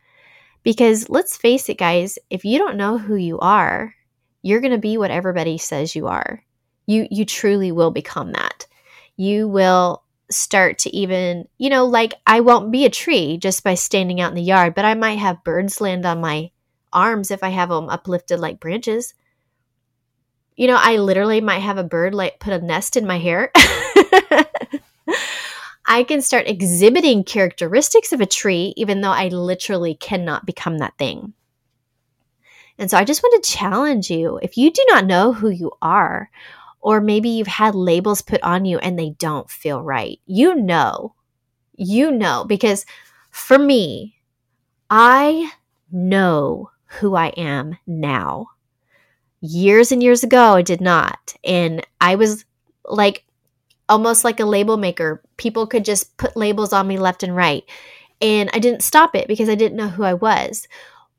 Because 0.62 1.08
let's 1.08 1.36
face 1.36 1.68
it, 1.68 1.78
guys, 1.78 2.18
if 2.28 2.44
you 2.44 2.58
don't 2.58 2.76
know 2.76 2.98
who 2.98 3.16
you 3.16 3.38
are, 3.38 3.94
you're 4.42 4.60
going 4.60 4.72
to 4.72 4.78
be 4.78 4.96
what 4.96 5.10
everybody 5.10 5.58
says 5.58 5.96
you 5.96 6.08
are. 6.08 6.42
You, 6.86 7.06
you 7.10 7.24
truly 7.24 7.72
will 7.72 7.90
become 7.90 8.32
that. 8.32 8.66
You 9.16 9.48
will 9.48 10.02
start 10.30 10.78
to 10.80 10.94
even, 10.96 11.48
you 11.58 11.70
know, 11.70 11.86
like 11.86 12.14
I 12.26 12.40
won't 12.40 12.72
be 12.72 12.84
a 12.84 12.90
tree 12.90 13.36
just 13.36 13.64
by 13.64 13.74
standing 13.74 14.20
out 14.20 14.30
in 14.30 14.36
the 14.36 14.42
yard, 14.42 14.74
but 14.74 14.84
I 14.84 14.94
might 14.94 15.18
have 15.18 15.44
birds 15.44 15.80
land 15.80 16.06
on 16.06 16.20
my 16.20 16.50
arms 16.92 17.30
if 17.30 17.42
I 17.42 17.50
have 17.50 17.68
them 17.68 17.88
uplifted 17.88 18.40
like 18.40 18.60
branches. 18.60 19.14
You 20.56 20.66
know, 20.66 20.76
I 20.78 20.96
literally 20.96 21.40
might 21.40 21.60
have 21.60 21.78
a 21.78 21.84
bird 21.84 22.14
like 22.14 22.38
put 22.38 22.52
a 22.52 22.64
nest 22.64 22.96
in 22.96 23.06
my 23.06 23.18
hair. 23.18 23.50
I 25.90 26.04
can 26.04 26.22
start 26.22 26.46
exhibiting 26.46 27.24
characteristics 27.24 28.12
of 28.12 28.20
a 28.20 28.26
tree, 28.26 28.72
even 28.76 29.00
though 29.00 29.10
I 29.10 29.26
literally 29.26 29.96
cannot 29.96 30.46
become 30.46 30.78
that 30.78 30.96
thing. 30.98 31.34
And 32.78 32.88
so 32.88 32.96
I 32.96 33.02
just 33.04 33.24
want 33.24 33.42
to 33.42 33.50
challenge 33.50 34.08
you 34.08 34.38
if 34.40 34.56
you 34.56 34.70
do 34.70 34.84
not 34.88 35.04
know 35.04 35.32
who 35.32 35.50
you 35.50 35.72
are, 35.82 36.30
or 36.80 37.00
maybe 37.00 37.28
you've 37.28 37.48
had 37.48 37.74
labels 37.74 38.22
put 38.22 38.40
on 38.44 38.64
you 38.64 38.78
and 38.78 38.96
they 38.96 39.10
don't 39.18 39.50
feel 39.50 39.82
right. 39.82 40.20
You 40.26 40.54
know, 40.54 41.16
you 41.74 42.12
know, 42.12 42.44
because 42.44 42.86
for 43.32 43.58
me, 43.58 44.14
I 44.90 45.50
know 45.90 46.70
who 46.86 47.16
I 47.16 47.30
am 47.30 47.76
now. 47.88 48.46
Years 49.40 49.90
and 49.90 50.04
years 50.04 50.22
ago, 50.22 50.54
I 50.54 50.62
did 50.62 50.80
not. 50.80 51.34
And 51.42 51.84
I 52.00 52.14
was 52.14 52.44
like 52.84 53.24
almost 53.88 54.24
like 54.24 54.40
a 54.40 54.44
label 54.46 54.76
maker. 54.76 55.22
People 55.40 55.66
could 55.66 55.84
just 55.84 56.14
put 56.18 56.36
labels 56.36 56.74
on 56.74 56.86
me 56.86 56.98
left 56.98 57.22
and 57.22 57.34
right. 57.34 57.64
And 58.20 58.50
I 58.52 58.58
didn't 58.58 58.82
stop 58.82 59.16
it 59.16 59.26
because 59.26 59.48
I 59.48 59.54
didn't 59.54 59.78
know 59.78 59.88
who 59.88 60.04
I 60.04 60.12
was. 60.12 60.68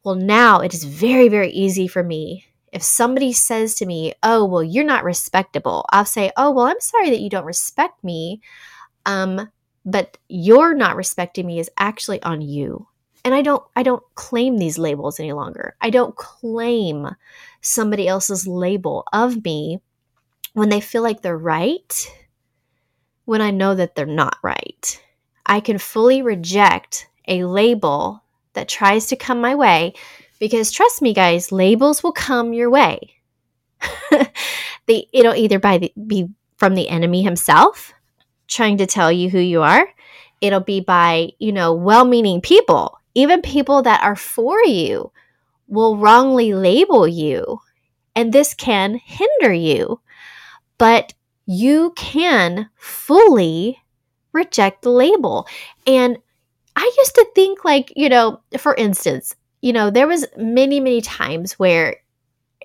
Well, 0.03 0.13
now 0.15 0.59
it 0.59 0.73
is 0.73 0.83
very, 0.83 1.27
very 1.27 1.49
easy 1.49 1.87
for 1.87 2.03
me 2.03 2.45
if 2.71 2.83
somebody 2.83 3.33
says 3.33 3.75
to 3.75 3.85
me, 3.85 4.13
"Oh, 4.23 4.45
well, 4.45 4.63
you're 4.63 4.83
not 4.85 5.03
respectable," 5.03 5.85
I'll 5.89 6.05
say, 6.05 6.31
"Oh, 6.37 6.51
well, 6.51 6.67
I'm 6.67 6.79
sorry 6.79 7.09
that 7.09 7.19
you 7.19 7.29
don't 7.29 7.45
respect 7.45 8.03
me, 8.03 8.41
um, 9.05 9.49
but 9.85 10.17
you're 10.29 10.73
not 10.75 10.95
respecting 10.95 11.47
me 11.47 11.59
is 11.59 11.71
actually 11.77 12.21
on 12.23 12.41
you." 12.41 12.87
And 13.25 13.35
I 13.35 13.41
don't, 13.41 13.63
I 13.75 13.83
don't 13.83 14.03
claim 14.15 14.57
these 14.57 14.77
labels 14.77 15.19
any 15.19 15.33
longer. 15.33 15.75
I 15.81 15.89
don't 15.89 16.15
claim 16.15 17.15
somebody 17.61 18.07
else's 18.07 18.47
label 18.47 19.03
of 19.13 19.43
me 19.43 19.81
when 20.53 20.69
they 20.69 20.81
feel 20.81 21.03
like 21.03 21.21
they're 21.21 21.37
right, 21.37 22.11
when 23.25 23.41
I 23.41 23.51
know 23.51 23.75
that 23.75 23.95
they're 23.95 24.05
not 24.05 24.37
right. 24.43 25.01
I 25.45 25.59
can 25.59 25.77
fully 25.77 26.21
reject 26.21 27.07
a 27.27 27.43
label 27.43 28.23
that 28.53 28.67
tries 28.67 29.07
to 29.07 29.15
come 29.15 29.41
my 29.41 29.55
way 29.55 29.93
because 30.39 30.71
trust 30.71 31.01
me, 31.01 31.13
guys, 31.13 31.51
labels 31.51 32.03
will 32.03 32.11
come 32.11 32.53
your 32.53 32.69
way. 32.69 33.15
they, 34.85 35.07
it'll 35.13 35.35
either 35.35 35.59
by 35.59 35.77
the, 35.77 35.93
be 36.07 36.29
from 36.57 36.75
the 36.75 36.89
enemy 36.89 37.23
himself 37.23 37.93
trying 38.47 38.77
to 38.77 38.85
tell 38.85 39.11
you 39.11 39.29
who 39.29 39.39
you 39.39 39.61
are. 39.61 39.87
It'll 40.41 40.59
be 40.59 40.81
by, 40.81 41.29
you 41.39 41.51
know, 41.51 41.73
well 41.73 42.05
meaning 42.05 42.41
people, 42.41 42.99
even 43.13 43.41
people 43.41 43.81
that 43.83 44.03
are 44.03 44.15
for 44.15 44.63
you 44.63 45.11
will 45.67 45.97
wrongly 45.97 46.53
label 46.53 47.07
you. 47.07 47.61
And 48.15 48.33
this 48.33 48.53
can 48.53 48.95
hinder 48.95 49.53
you. 49.53 50.01
But 50.77 51.13
you 51.51 51.91
can 51.97 52.69
fully 52.77 53.77
reject 54.31 54.83
the 54.83 54.89
label. 54.89 55.45
And 55.85 56.17
I 56.77 56.91
used 56.97 57.15
to 57.15 57.27
think, 57.35 57.65
like, 57.65 57.91
you 57.93 58.07
know, 58.07 58.39
for 58.57 58.73
instance, 58.75 59.35
you 59.61 59.73
know, 59.73 59.89
there 59.89 60.07
was 60.07 60.25
many, 60.37 60.79
many 60.79 61.01
times 61.01 61.59
where, 61.59 61.97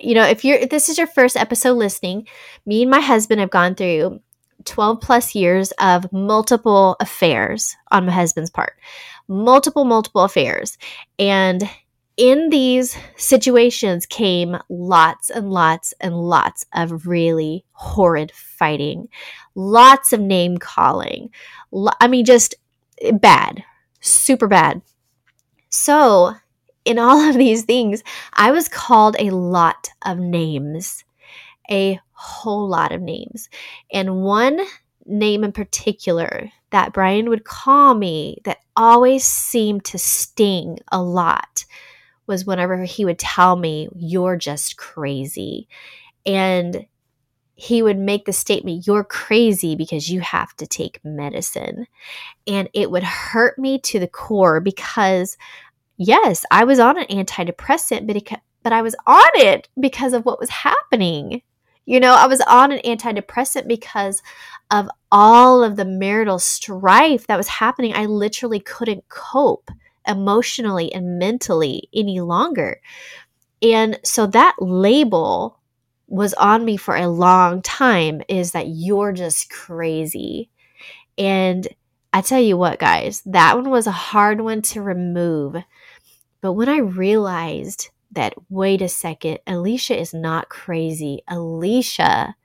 you 0.00 0.14
know, 0.14 0.22
if 0.22 0.44
you're 0.44 0.58
if 0.58 0.70
this 0.70 0.88
is 0.88 0.98
your 0.98 1.08
first 1.08 1.36
episode 1.36 1.72
listening, 1.72 2.28
me 2.64 2.82
and 2.82 2.90
my 2.90 3.00
husband 3.00 3.40
have 3.40 3.50
gone 3.50 3.74
through 3.74 4.20
12 4.66 5.00
plus 5.00 5.34
years 5.34 5.72
of 5.80 6.12
multiple 6.12 6.96
affairs 7.00 7.74
on 7.90 8.06
my 8.06 8.12
husband's 8.12 8.50
part. 8.50 8.74
Multiple, 9.26 9.84
multiple 9.84 10.22
affairs. 10.22 10.78
And 11.18 11.68
in 12.16 12.48
these 12.48 12.96
situations 13.16 14.06
came 14.06 14.56
lots 14.68 15.30
and 15.30 15.50
lots 15.50 15.92
and 16.00 16.16
lots 16.16 16.64
of 16.72 17.06
really 17.06 17.64
horrid 17.72 18.32
fighting, 18.32 19.08
lots 19.54 20.12
of 20.12 20.20
name 20.20 20.56
calling. 20.56 21.30
I 22.00 22.08
mean, 22.08 22.24
just 22.24 22.54
bad, 23.20 23.62
super 24.00 24.46
bad. 24.46 24.80
So 25.68 26.34
in 26.84 26.98
all 26.98 27.20
of 27.28 27.36
these 27.36 27.64
things, 27.64 28.02
I 28.32 28.50
was 28.50 28.68
called 28.68 29.16
a 29.18 29.30
lot 29.30 29.90
of 30.06 30.18
names, 30.18 31.04
a 31.70 32.00
whole 32.12 32.68
lot 32.68 32.92
of 32.92 33.02
names. 33.02 33.50
And 33.92 34.22
one 34.22 34.60
name 35.04 35.44
in 35.44 35.52
particular 35.52 36.50
that 36.70 36.92
Brian 36.92 37.28
would 37.28 37.44
call 37.44 37.94
me 37.94 38.38
that 38.44 38.58
always 38.74 39.24
seemed 39.24 39.84
to 39.84 39.98
sting 39.98 40.78
a 40.90 41.00
lot 41.00 41.64
was 42.26 42.44
whenever 42.44 42.84
he 42.84 43.04
would 43.04 43.18
tell 43.18 43.56
me, 43.56 43.88
You're 43.94 44.36
just 44.36 44.76
crazy. 44.76 45.68
And 46.24 46.86
he 47.54 47.82
would 47.82 47.98
make 47.98 48.26
the 48.26 48.32
statement, 48.32 48.86
You're 48.86 49.04
crazy 49.04 49.76
because 49.76 50.10
you 50.10 50.20
have 50.20 50.54
to 50.56 50.66
take 50.66 51.04
medicine. 51.04 51.86
And 52.46 52.68
it 52.74 52.90
would 52.90 53.04
hurt 53.04 53.58
me 53.58 53.78
to 53.80 53.98
the 53.98 54.08
core 54.08 54.60
because 54.60 55.36
yes, 55.96 56.44
I 56.50 56.64
was 56.64 56.78
on 56.78 56.98
an 56.98 57.06
antidepressant, 57.06 58.06
but 58.06 58.16
it, 58.16 58.28
but 58.62 58.72
I 58.72 58.82
was 58.82 58.96
on 59.06 59.30
it 59.34 59.68
because 59.78 60.12
of 60.12 60.24
what 60.24 60.40
was 60.40 60.50
happening. 60.50 61.42
You 61.84 62.00
know, 62.00 62.14
I 62.14 62.26
was 62.26 62.40
on 62.42 62.72
an 62.72 62.80
antidepressant 62.80 63.68
because 63.68 64.20
of 64.72 64.88
all 65.12 65.62
of 65.62 65.76
the 65.76 65.84
marital 65.84 66.40
strife 66.40 67.28
that 67.28 67.36
was 67.36 67.46
happening. 67.46 67.94
I 67.94 68.06
literally 68.06 68.58
couldn't 68.58 69.08
cope 69.08 69.70
emotionally 70.06 70.92
and 70.92 71.18
mentally 71.18 71.88
any 71.94 72.20
longer. 72.20 72.80
And 73.62 73.98
so 74.04 74.26
that 74.28 74.56
label 74.58 75.58
was 76.08 76.34
on 76.34 76.64
me 76.64 76.76
for 76.76 76.96
a 76.96 77.08
long 77.08 77.62
time 77.62 78.22
is 78.28 78.52
that 78.52 78.68
you're 78.68 79.12
just 79.12 79.50
crazy. 79.50 80.50
And 81.18 81.66
I 82.12 82.20
tell 82.20 82.40
you 82.40 82.56
what, 82.56 82.78
guys, 82.78 83.22
that 83.26 83.56
one 83.56 83.70
was 83.70 83.86
a 83.86 83.92
hard 83.92 84.40
one 84.40 84.62
to 84.62 84.82
remove. 84.82 85.56
But 86.40 86.52
when 86.52 86.68
I 86.68 86.78
realized 86.78 87.90
that, 88.12 88.34
wait 88.48 88.82
a 88.82 88.88
second, 88.88 89.40
Elisha 89.46 89.98
is 89.98 90.14
not 90.14 90.48
crazy, 90.48 91.22
Elisha 91.28 92.36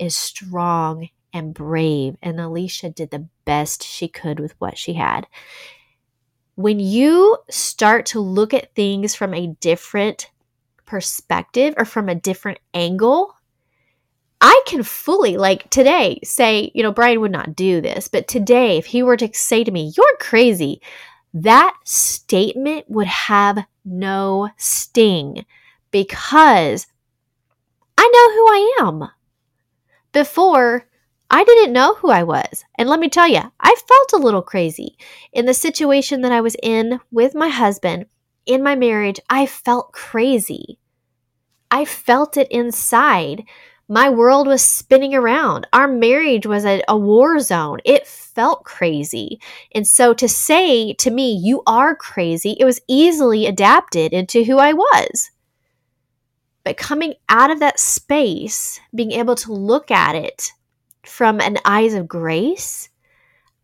is 0.00 0.16
strong 0.16 1.08
and 1.32 1.52
brave, 1.52 2.16
and 2.22 2.40
Elisha 2.40 2.90
did 2.90 3.10
the 3.10 3.28
best 3.44 3.82
she 3.82 4.08
could 4.08 4.40
with 4.40 4.54
what 4.58 4.78
she 4.78 4.94
had. 4.94 5.26
When 6.56 6.78
you 6.78 7.38
start 7.50 8.06
to 8.06 8.20
look 8.20 8.54
at 8.54 8.74
things 8.74 9.14
from 9.14 9.34
a 9.34 9.48
different 9.60 10.30
perspective 10.86 11.74
or 11.76 11.84
from 11.84 12.08
a 12.08 12.14
different 12.14 12.58
angle, 12.72 13.34
I 14.40 14.62
can 14.66 14.82
fully, 14.82 15.36
like 15.36 15.70
today, 15.70 16.20
say, 16.22 16.70
you 16.74 16.82
know, 16.82 16.92
Brian 16.92 17.20
would 17.20 17.32
not 17.32 17.56
do 17.56 17.80
this, 17.80 18.08
but 18.08 18.28
today, 18.28 18.76
if 18.76 18.86
he 18.86 19.02
were 19.02 19.16
to 19.16 19.30
say 19.32 19.64
to 19.64 19.70
me, 19.70 19.92
You're 19.96 20.16
crazy, 20.20 20.80
that 21.32 21.74
statement 21.84 22.84
would 22.88 23.06
have 23.06 23.64
no 23.84 24.50
sting 24.56 25.44
because 25.90 26.86
I 27.96 28.10
know 28.12 28.34
who 28.34 28.46
I 28.46 28.76
am. 28.80 29.08
Before, 30.12 30.86
I 31.34 31.42
didn't 31.42 31.72
know 31.72 31.94
who 31.96 32.10
I 32.10 32.22
was. 32.22 32.64
And 32.78 32.88
let 32.88 33.00
me 33.00 33.08
tell 33.08 33.26
you, 33.26 33.40
I 33.58 33.74
felt 33.88 34.12
a 34.12 34.24
little 34.24 34.40
crazy. 34.40 34.96
In 35.32 35.46
the 35.46 35.52
situation 35.52 36.20
that 36.20 36.30
I 36.30 36.40
was 36.40 36.54
in 36.62 37.00
with 37.10 37.34
my 37.34 37.48
husband, 37.48 38.06
in 38.46 38.62
my 38.62 38.76
marriage, 38.76 39.18
I 39.28 39.46
felt 39.46 39.92
crazy. 39.92 40.78
I 41.72 41.86
felt 41.86 42.36
it 42.36 42.46
inside. 42.52 43.42
My 43.88 44.10
world 44.10 44.46
was 44.46 44.62
spinning 44.62 45.12
around. 45.12 45.66
Our 45.72 45.88
marriage 45.88 46.46
was 46.46 46.64
a, 46.64 46.84
a, 46.86 46.96
war 46.96 47.40
zone. 47.40 47.80
It 47.84 48.06
felt 48.06 48.62
crazy. 48.62 49.40
And 49.74 49.88
so 49.88 50.14
to 50.14 50.28
say 50.28 50.92
to 50.92 51.10
me, 51.10 51.34
you 51.34 51.64
are 51.66 51.96
crazy, 51.96 52.56
it 52.60 52.64
was 52.64 52.80
easily 52.86 53.46
adapted 53.46 54.12
into 54.12 54.44
who 54.44 54.58
I 54.58 54.72
was. 54.72 55.32
But 56.62 56.76
coming 56.76 57.14
out 57.28 57.50
of 57.50 57.58
that 57.58 57.80
space, 57.80 58.78
being 58.94 59.10
able 59.10 59.34
to 59.34 59.52
look 59.52 59.90
at 59.90 60.14
it 60.14 60.52
from 61.06 61.40
an 61.40 61.58
eyes 61.64 61.94
of 61.94 62.08
grace, 62.08 62.88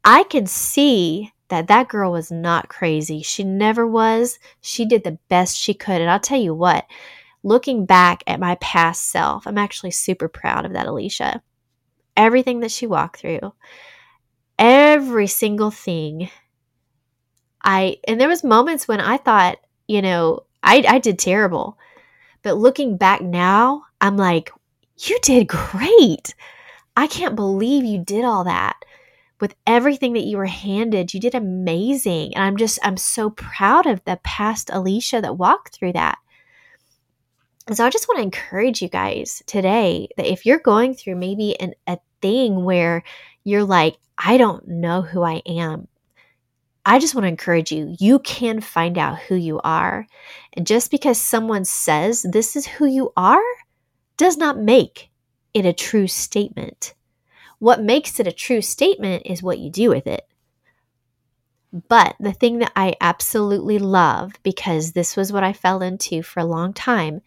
I 0.04 0.24
can 0.24 0.46
see 0.46 1.32
that 1.48 1.66
that 1.66 1.88
girl 1.88 2.12
was 2.12 2.30
not 2.30 2.68
crazy. 2.68 3.22
She 3.22 3.44
never 3.44 3.86
was. 3.86 4.38
She 4.60 4.84
did 4.84 5.04
the 5.04 5.18
best 5.28 5.56
she 5.56 5.74
could. 5.74 6.00
And 6.00 6.10
I'll 6.10 6.20
tell 6.20 6.40
you 6.40 6.54
what, 6.54 6.86
looking 7.42 7.86
back 7.86 8.22
at 8.26 8.40
my 8.40 8.54
past 8.56 9.08
self, 9.10 9.46
I'm 9.46 9.58
actually 9.58 9.90
super 9.90 10.28
proud 10.28 10.64
of 10.64 10.72
that 10.72 10.86
Elisha. 10.86 11.42
Everything 12.16 12.60
that 12.60 12.70
she 12.70 12.86
walked 12.86 13.20
through, 13.20 13.52
every 14.58 15.26
single 15.26 15.70
thing. 15.70 16.30
I 17.62 17.98
and 18.06 18.20
there 18.20 18.28
was 18.28 18.44
moments 18.44 18.88
when 18.88 19.00
I 19.00 19.16
thought, 19.16 19.58
you 19.86 20.02
know, 20.02 20.44
I 20.62 20.84
I 20.86 20.98
did 20.98 21.18
terrible. 21.18 21.78
But 22.42 22.56
looking 22.56 22.96
back 22.96 23.20
now, 23.20 23.84
I'm 24.00 24.16
like, 24.16 24.50
you 24.98 25.18
did 25.22 25.46
great. 25.48 26.34
I 26.96 27.06
can't 27.06 27.36
believe 27.36 27.84
you 27.84 28.02
did 28.04 28.24
all 28.24 28.44
that 28.44 28.76
with 29.40 29.54
everything 29.66 30.12
that 30.12 30.24
you 30.24 30.36
were 30.36 30.46
handed. 30.46 31.14
You 31.14 31.20
did 31.20 31.34
amazing. 31.34 32.34
And 32.34 32.44
I'm 32.44 32.56
just, 32.56 32.78
I'm 32.82 32.96
so 32.96 33.30
proud 33.30 33.86
of 33.86 34.04
the 34.04 34.20
past 34.22 34.70
Elisha 34.70 35.20
that 35.20 35.38
walked 35.38 35.74
through 35.74 35.94
that. 35.94 36.18
So 37.72 37.86
I 37.86 37.90
just 37.90 38.08
want 38.08 38.18
to 38.18 38.24
encourage 38.24 38.82
you 38.82 38.88
guys 38.88 39.42
today 39.46 40.08
that 40.16 40.30
if 40.30 40.44
you're 40.44 40.58
going 40.58 40.94
through 40.94 41.16
maybe 41.16 41.58
an, 41.60 41.74
a 41.86 41.98
thing 42.20 42.64
where 42.64 43.02
you're 43.44 43.64
like, 43.64 43.96
I 44.18 44.36
don't 44.36 44.66
know 44.66 45.02
who 45.02 45.22
I 45.22 45.42
am, 45.46 45.86
I 46.84 46.98
just 46.98 47.14
want 47.14 47.24
to 47.24 47.28
encourage 47.28 47.70
you. 47.70 47.94
You 47.98 48.18
can 48.20 48.60
find 48.60 48.98
out 48.98 49.18
who 49.20 49.36
you 49.36 49.60
are. 49.62 50.06
And 50.54 50.66
just 50.66 50.90
because 50.90 51.20
someone 51.20 51.64
says 51.64 52.26
this 52.28 52.56
is 52.56 52.66
who 52.66 52.86
you 52.86 53.12
are 53.16 53.40
does 54.16 54.36
not 54.36 54.58
make 54.58 55.09
it 55.54 55.66
a 55.66 55.72
true 55.72 56.06
statement. 56.06 56.94
What 57.58 57.82
makes 57.82 58.18
it 58.18 58.26
a 58.26 58.32
true 58.32 58.62
statement 58.62 59.24
is 59.26 59.42
what 59.42 59.58
you 59.58 59.70
do 59.70 59.90
with 59.90 60.06
it. 60.06 60.26
But 61.88 62.16
the 62.18 62.32
thing 62.32 62.58
that 62.58 62.72
I 62.74 62.94
absolutely 63.00 63.78
love, 63.78 64.32
because 64.42 64.92
this 64.92 65.16
was 65.16 65.32
what 65.32 65.44
I 65.44 65.52
fell 65.52 65.82
into 65.82 66.22
for 66.22 66.40
a 66.40 66.44
long 66.44 66.72
time, 66.72 67.20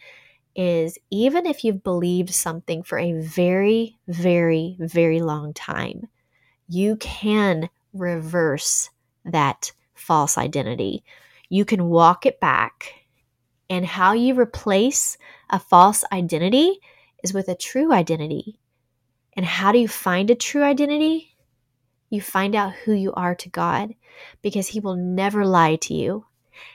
is 0.56 0.98
even 1.10 1.46
if 1.46 1.64
you've 1.64 1.84
believed 1.84 2.34
something 2.34 2.84
for 2.84 3.00
a 3.00 3.14
very, 3.14 3.98
very, 4.08 4.76
very 4.80 5.22
long 5.22 5.54
time, 5.54 6.08
you 6.68 6.96
can 6.98 7.70
reverse 7.94 8.90
that 9.26 9.72
false 9.94 10.38
identity. 10.38 11.04
You 11.50 11.66
can 11.66 11.86
walk 11.86 12.26
it 12.26 12.40
back. 12.40 12.94
And 13.70 13.86
how 13.86 14.14
you 14.14 14.36
replace 14.36 15.18
a 15.50 15.58
false 15.58 16.04
identity 16.12 16.80
is 17.24 17.34
with 17.34 17.48
a 17.48 17.56
true 17.56 17.92
identity. 17.92 18.60
And 19.36 19.46
how 19.46 19.72
do 19.72 19.80
you 19.80 19.88
find 19.88 20.30
a 20.30 20.36
true 20.36 20.64
identity? 20.64 21.36
You 22.10 22.22
find 22.22 22.56
out 22.56 22.74
who 22.74 22.94
you 22.94 23.14
are 23.14 23.34
to 23.36 23.50
God 23.50 23.96
because 24.42 24.68
He 24.68 24.80
will 24.80 24.96
never 24.96 25.46
lie 25.46 25.78
to 25.78 25.94
you. 25.94 26.26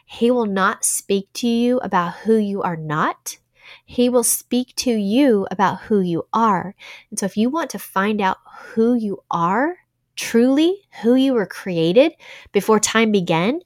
He 0.05 0.31
will 0.31 0.47
not 0.47 0.85
speak 0.85 1.29
to 1.35 1.47
you 1.47 1.79
about 1.79 2.15
who 2.15 2.37
you 2.37 2.63
are 2.63 2.77
not 2.77 3.39
he 3.85 4.09
will 4.09 4.25
speak 4.25 4.75
to 4.77 4.91
you 4.91 5.47
about 5.51 5.81
who 5.83 6.01
you 6.01 6.27
are. 6.33 6.75
And 7.11 7.19
so, 7.19 7.27
if 7.27 7.37
you 7.37 7.51
want 7.51 7.71
to 7.71 7.79
find 7.79 8.21
out 8.21 8.39
who 8.75 8.95
you 8.95 9.23
are, 9.31 9.77
truly 10.17 10.83
who 11.03 11.15
you 11.15 11.35
were 11.35 11.47
created 11.47 12.13
before 12.53 12.81
time 12.81 13.13
began, 13.13 13.61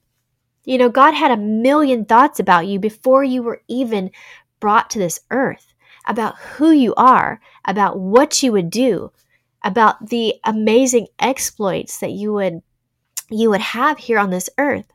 you 0.65 0.77
know, 0.77 0.89
God 0.89 1.13
had 1.13 1.31
a 1.31 1.37
million 1.37 2.05
thoughts 2.05 2.39
about 2.39 2.67
you 2.67 2.79
before 2.79 3.23
you 3.23 3.43
were 3.43 3.61
even 3.67 4.11
brought 4.59 4.89
to 4.91 4.99
this 4.99 5.19
earth, 5.31 5.72
about 6.05 6.37
who 6.37 6.71
you 6.71 6.93
are, 6.95 7.39
about 7.65 7.99
what 7.99 8.43
you 8.43 8.51
would 8.51 8.69
do, 8.69 9.11
about 9.63 10.09
the 10.09 10.35
amazing 10.43 11.07
exploits 11.19 11.99
that 11.99 12.11
you 12.11 12.33
would 12.33 12.61
you 13.29 13.49
would 13.49 13.61
have 13.61 13.97
here 13.97 14.19
on 14.19 14.29
this 14.29 14.49
earth. 14.57 14.85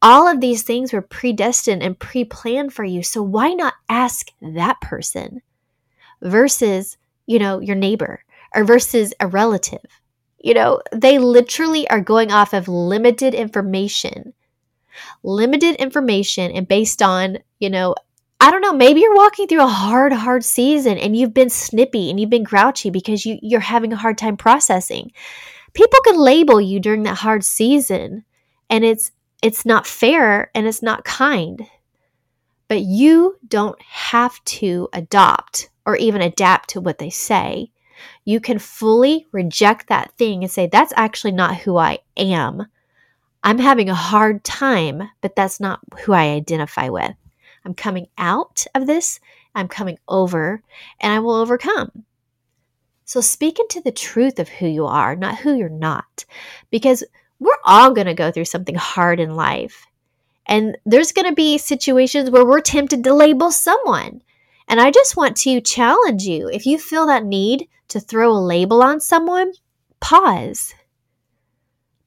All 0.00 0.28
of 0.28 0.40
these 0.40 0.62
things 0.62 0.92
were 0.92 1.02
predestined 1.02 1.82
and 1.82 1.98
pre 1.98 2.24
planned 2.24 2.72
for 2.72 2.84
you. 2.84 3.02
So 3.02 3.22
why 3.22 3.52
not 3.52 3.74
ask 3.88 4.30
that 4.40 4.80
person 4.80 5.42
versus, 6.20 6.96
you 7.26 7.38
know, 7.38 7.60
your 7.60 7.74
neighbor 7.74 8.22
or 8.54 8.64
versus 8.64 9.12
a 9.18 9.26
relative? 9.26 9.84
You 10.38 10.54
know, 10.54 10.80
they 10.92 11.18
literally 11.18 11.88
are 11.90 12.00
going 12.00 12.30
off 12.30 12.52
of 12.52 12.68
limited 12.68 13.34
information. 13.34 14.34
Limited 15.22 15.76
information 15.76 16.52
and 16.52 16.66
based 16.68 17.02
on, 17.02 17.38
you 17.58 17.70
know, 17.70 17.94
I 18.40 18.52
don't 18.52 18.60
know, 18.60 18.72
maybe 18.72 19.00
you're 19.00 19.16
walking 19.16 19.48
through 19.48 19.64
a 19.64 19.66
hard, 19.66 20.12
hard 20.12 20.44
season 20.44 20.96
and 20.96 21.16
you've 21.16 21.34
been 21.34 21.50
snippy 21.50 22.08
and 22.08 22.20
you've 22.20 22.30
been 22.30 22.44
grouchy 22.44 22.90
because 22.90 23.26
you, 23.26 23.38
you're 23.42 23.58
having 23.58 23.92
a 23.92 23.96
hard 23.96 24.16
time 24.16 24.36
processing. 24.36 25.10
People 25.74 25.98
can 26.04 26.16
label 26.16 26.60
you 26.60 26.78
during 26.78 27.02
that 27.02 27.18
hard 27.18 27.44
season 27.44 28.24
and 28.70 28.84
it's 28.84 29.10
it's 29.42 29.64
not 29.64 29.86
fair 29.86 30.50
and 30.54 30.66
it's 30.66 30.82
not 30.82 31.04
kind. 31.04 31.66
But 32.68 32.82
you 32.82 33.36
don't 33.46 33.80
have 33.82 34.42
to 34.44 34.88
adopt 34.92 35.70
or 35.86 35.96
even 35.96 36.20
adapt 36.20 36.70
to 36.70 36.80
what 36.80 36.98
they 36.98 37.10
say. 37.10 37.70
You 38.24 38.40
can 38.40 38.58
fully 38.58 39.26
reject 39.32 39.88
that 39.88 40.12
thing 40.18 40.42
and 40.42 40.50
say, 40.50 40.66
that's 40.66 40.92
actually 40.96 41.32
not 41.32 41.56
who 41.56 41.76
I 41.76 42.00
am. 42.16 42.66
I'm 43.42 43.58
having 43.58 43.88
a 43.88 43.94
hard 43.94 44.44
time, 44.44 45.08
but 45.20 45.34
that's 45.34 45.60
not 45.60 45.80
who 46.00 46.12
I 46.12 46.30
identify 46.30 46.88
with. 46.88 47.14
I'm 47.64 47.74
coming 47.74 48.08
out 48.16 48.66
of 48.74 48.86
this, 48.86 49.20
I'm 49.54 49.68
coming 49.68 49.98
over, 50.08 50.62
and 51.00 51.12
I 51.12 51.18
will 51.18 51.34
overcome. 51.34 52.04
So 53.04 53.20
speak 53.20 53.58
into 53.58 53.80
the 53.80 53.90
truth 53.90 54.38
of 54.38 54.48
who 54.48 54.66
you 54.66 54.86
are, 54.86 55.16
not 55.16 55.38
who 55.38 55.54
you're 55.54 55.68
not. 55.68 56.24
Because 56.70 57.02
we're 57.40 57.56
all 57.64 57.92
going 57.92 58.06
to 58.06 58.14
go 58.14 58.30
through 58.30 58.44
something 58.44 58.74
hard 58.74 59.18
in 59.18 59.34
life. 59.34 59.86
And 60.46 60.76
there's 60.84 61.12
going 61.12 61.26
to 61.26 61.34
be 61.34 61.58
situations 61.58 62.30
where 62.30 62.44
we're 62.44 62.60
tempted 62.60 63.04
to 63.04 63.14
label 63.14 63.50
someone. 63.50 64.22
And 64.68 64.80
I 64.80 64.90
just 64.90 65.16
want 65.16 65.36
to 65.38 65.60
challenge 65.60 66.24
you 66.24 66.48
if 66.48 66.66
you 66.66 66.78
feel 66.78 67.06
that 67.06 67.24
need 67.24 67.68
to 67.88 68.00
throw 68.00 68.30
a 68.30 68.38
label 68.38 68.82
on 68.82 69.00
someone, 69.00 69.52
pause. 70.00 70.74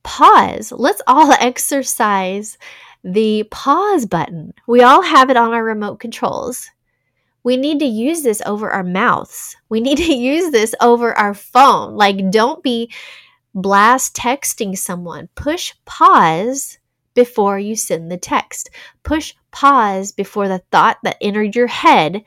Pause. 0.04 0.74
Let's 0.74 1.02
all 1.08 1.32
exercise 1.40 2.58
the 3.04 3.44
pause 3.52 4.06
button. 4.06 4.54
We 4.68 4.84
all 4.84 5.02
have 5.02 5.30
it 5.30 5.38
on 5.38 5.54
our 5.54 5.64
remote 5.64 6.00
controls. 6.00 6.70
We 7.44 7.58
need 7.58 7.80
to 7.80 7.86
use 7.86 8.22
this 8.22 8.42
over 8.46 8.70
our 8.70 8.84
mouths. 8.84 9.56
We 9.70 9.82
need 9.82 9.98
to 9.98 10.14
use 10.16 10.52
this 10.52 10.76
over 10.82 11.14
our 11.14 11.34
phone. 11.34 11.96
Like, 11.96 12.30
don't 12.30 12.62
be 12.64 12.92
blast 13.54 14.16
texting 14.16 14.78
someone. 14.78 15.30
Push 15.36 15.74
pause 15.86 16.78
before 17.14 17.60
you 17.60 17.76
send 17.76 18.12
the 18.12 18.18
text. 18.18 18.70
Push 19.04 19.34
pause 19.52 20.12
before 20.12 20.48
the 20.48 20.64
thought 20.72 20.98
that 21.04 21.18
entered 21.22 21.56
your 21.56 21.68
head, 21.68 22.24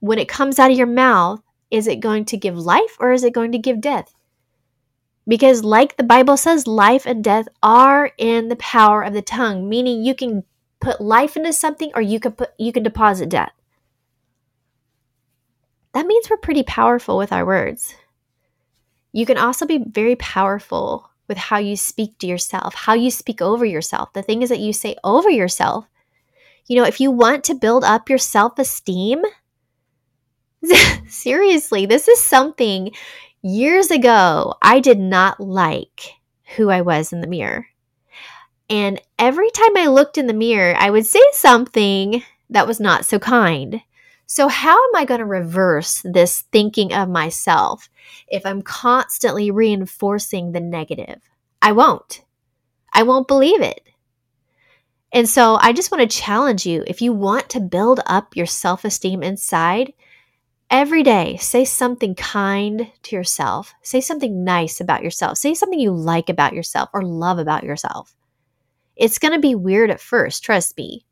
when 0.00 0.18
it 0.18 0.28
comes 0.28 0.58
out 0.58 0.70
of 0.70 0.76
your 0.76 0.86
mouth, 0.86 1.40
is 1.70 1.86
it 1.86 2.00
going 2.00 2.26
to 2.26 2.36
give 2.36 2.56
life 2.56 2.96
or 3.00 3.12
is 3.12 3.24
it 3.24 3.32
going 3.32 3.52
to 3.52 3.58
give 3.58 3.80
death? 3.80 4.14
Because, 5.26 5.64
like 5.64 5.96
the 5.96 6.02
Bible 6.04 6.36
says, 6.36 6.66
life 6.66 7.06
and 7.06 7.24
death 7.24 7.48
are 7.62 8.12
in 8.18 8.48
the 8.48 8.56
power 8.56 9.02
of 9.02 9.14
the 9.14 9.22
tongue, 9.22 9.68
meaning 9.68 10.04
you 10.04 10.14
can 10.14 10.44
put 10.80 11.00
life 11.00 11.36
into 11.36 11.52
something 11.52 11.90
or 11.94 12.02
you 12.02 12.20
can 12.20 12.32
put 12.32 12.50
you 12.58 12.72
can 12.72 12.82
deposit 12.82 13.30
death. 13.30 13.52
That 15.94 16.06
means 16.06 16.28
we're 16.28 16.36
pretty 16.36 16.64
powerful 16.64 17.16
with 17.16 17.32
our 17.32 17.46
words. 17.46 17.94
You 19.12 19.24
can 19.24 19.38
also 19.38 19.64
be 19.64 19.78
very 19.78 20.16
powerful 20.16 21.08
with 21.28 21.38
how 21.38 21.58
you 21.58 21.76
speak 21.76 22.18
to 22.18 22.26
yourself, 22.26 22.74
how 22.74 22.94
you 22.94 23.10
speak 23.10 23.40
over 23.40 23.64
yourself, 23.64 24.12
the 24.12 24.22
things 24.22 24.48
that 24.48 24.58
you 24.58 24.72
say 24.72 24.96
over 25.04 25.30
yourself. 25.30 25.86
You 26.66 26.76
know, 26.76 26.84
if 26.84 27.00
you 27.00 27.10
want 27.10 27.44
to 27.44 27.54
build 27.54 27.84
up 27.84 28.08
your 28.08 28.18
self 28.18 28.58
esteem, 28.58 29.22
seriously, 31.08 31.86
this 31.86 32.08
is 32.08 32.20
something 32.20 32.90
years 33.44 33.90
ago 33.90 34.54
I 34.62 34.80
did 34.80 34.98
not 34.98 35.38
like 35.38 36.14
who 36.56 36.70
I 36.70 36.80
was 36.80 37.12
in 37.12 37.20
the 37.20 37.26
mirror. 37.26 37.66
And 38.70 39.00
every 39.18 39.50
time 39.50 39.76
I 39.76 39.88
looked 39.88 40.16
in 40.16 40.26
the 40.26 40.32
mirror, 40.32 40.74
I 40.78 40.88
would 40.88 41.04
say 41.04 41.20
something 41.32 42.22
that 42.48 42.66
was 42.66 42.80
not 42.80 43.04
so 43.04 43.18
kind. 43.18 43.82
So, 44.26 44.48
how 44.48 44.72
am 44.72 44.96
I 44.96 45.04
going 45.04 45.20
to 45.20 45.26
reverse 45.26 46.00
this 46.04 46.44
thinking 46.50 46.94
of 46.94 47.10
myself 47.10 47.90
if 48.28 48.46
I'm 48.46 48.62
constantly 48.62 49.50
reinforcing 49.50 50.52
the 50.52 50.60
negative? 50.60 51.20
I 51.60 51.72
won't. 51.72 52.24
I 52.94 53.02
won't 53.02 53.28
believe 53.28 53.60
it. 53.60 53.82
And 55.12 55.28
so, 55.28 55.56
I 55.60 55.74
just 55.74 55.92
want 55.92 56.00
to 56.10 56.18
challenge 56.18 56.64
you 56.64 56.82
if 56.86 57.02
you 57.02 57.12
want 57.12 57.50
to 57.50 57.60
build 57.60 58.00
up 58.06 58.34
your 58.34 58.46
self 58.46 58.86
esteem 58.86 59.22
inside, 59.22 59.92
every 60.70 61.02
day 61.02 61.36
say 61.36 61.64
something 61.64 62.14
kind 62.14 62.90
to 63.02 63.16
yourself. 63.16 63.74
Say 63.82 64.00
something 64.00 64.44
nice 64.44 64.80
about 64.80 65.02
yourself. 65.02 65.38
Say 65.38 65.54
something 65.54 65.78
you 65.78 65.92
like 65.92 66.28
about 66.28 66.52
yourself 66.52 66.90
or 66.92 67.02
love 67.02 67.38
about 67.38 67.64
yourself. 67.64 68.14
It's 68.96 69.18
going 69.18 69.34
to 69.34 69.40
be 69.40 69.54
weird 69.54 69.90
at 69.90 70.00
first, 70.00 70.42
trust 70.44 70.76
me. 70.76 71.04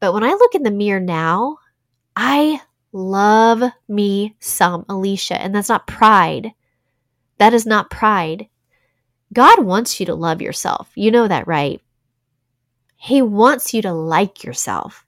But 0.00 0.12
when 0.12 0.24
I 0.24 0.30
look 0.30 0.54
in 0.54 0.62
the 0.62 0.70
mirror 0.70 1.00
now, 1.00 1.58
I 2.14 2.60
love 2.92 3.62
me 3.88 4.36
some 4.40 4.84
Elisha, 4.88 5.40
and 5.40 5.54
that's 5.54 5.68
not 5.68 5.86
pride. 5.86 6.52
That 7.38 7.54
is 7.54 7.66
not 7.66 7.90
pride. 7.90 8.48
God 9.32 9.64
wants 9.64 9.98
you 9.98 10.06
to 10.06 10.14
love 10.14 10.40
yourself. 10.40 10.90
You 10.94 11.10
know 11.10 11.28
that, 11.28 11.46
right? 11.46 11.80
He 12.96 13.22
wants 13.22 13.74
you 13.74 13.82
to 13.82 13.92
like 13.92 14.44
yourself. 14.44 15.05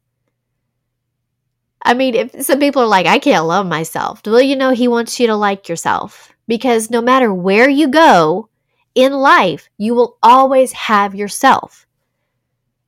I 1.83 1.95
mean, 1.95 2.14
if 2.14 2.43
some 2.43 2.59
people 2.59 2.83
are 2.83 2.88
like, 2.88 3.07
I 3.07 3.19
can't 3.19 3.47
love 3.47 3.67
myself, 3.67 4.21
well, 4.27 4.41
you 4.41 4.57
know, 4.57 4.71
He 4.71 4.88
wants 4.88 5.19
you 5.19 5.27
to 5.29 5.37
like 5.37 5.69
yourself 5.69 6.33
because 6.47 6.91
no 6.91 7.01
matter 7.01 7.33
where 7.33 7.69
you 7.69 7.88
go 7.88 8.49
in 8.95 9.12
life, 9.12 9.69
you 9.79 9.95
will 9.95 10.19
always 10.23 10.73
have 10.73 11.14
yourself. 11.14 11.87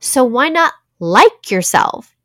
So 0.00 0.24
why 0.24 0.48
not 0.48 0.72
like 0.98 1.50
yourself? 1.50 2.16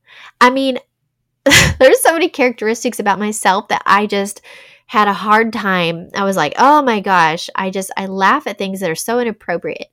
I 0.42 0.50
mean, 0.50 0.80
there's 1.80 2.02
so 2.02 2.14
many 2.14 2.30
characteristics 2.30 3.00
about 3.00 3.20
myself 3.20 3.68
that 3.68 3.84
I 3.86 4.08
just 4.08 4.42
had 4.88 5.08
a 5.08 5.14
hard 5.14 5.54
time. 5.54 6.10
I 6.16 6.24
was 6.24 6.36
like, 6.38 6.54
oh 6.58 6.82
my 6.82 7.00
gosh, 7.00 7.50
I 7.56 7.70
just, 7.70 7.92
I 7.98 8.06
laugh 8.06 8.48
at 8.48 8.58
things 8.58 8.80
that 8.80 8.90
are 8.90 8.96
so 8.96 9.20
inappropriate. 9.20 9.88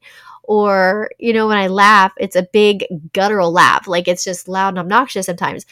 Or, 0.45 1.11
you 1.19 1.33
know, 1.33 1.47
when 1.47 1.57
I 1.57 1.69
laugh, 1.69 2.13
it's 2.19 2.37
a 2.37 2.49
big 2.53 2.85
guttural 3.13 3.53
laugh. 3.53 3.87
Like 3.87 4.09
it's 4.09 4.25
just 4.25 4.49
loud 4.49 4.71
and 4.71 4.79
obnoxious 4.79 5.27
sometimes. 5.27 5.67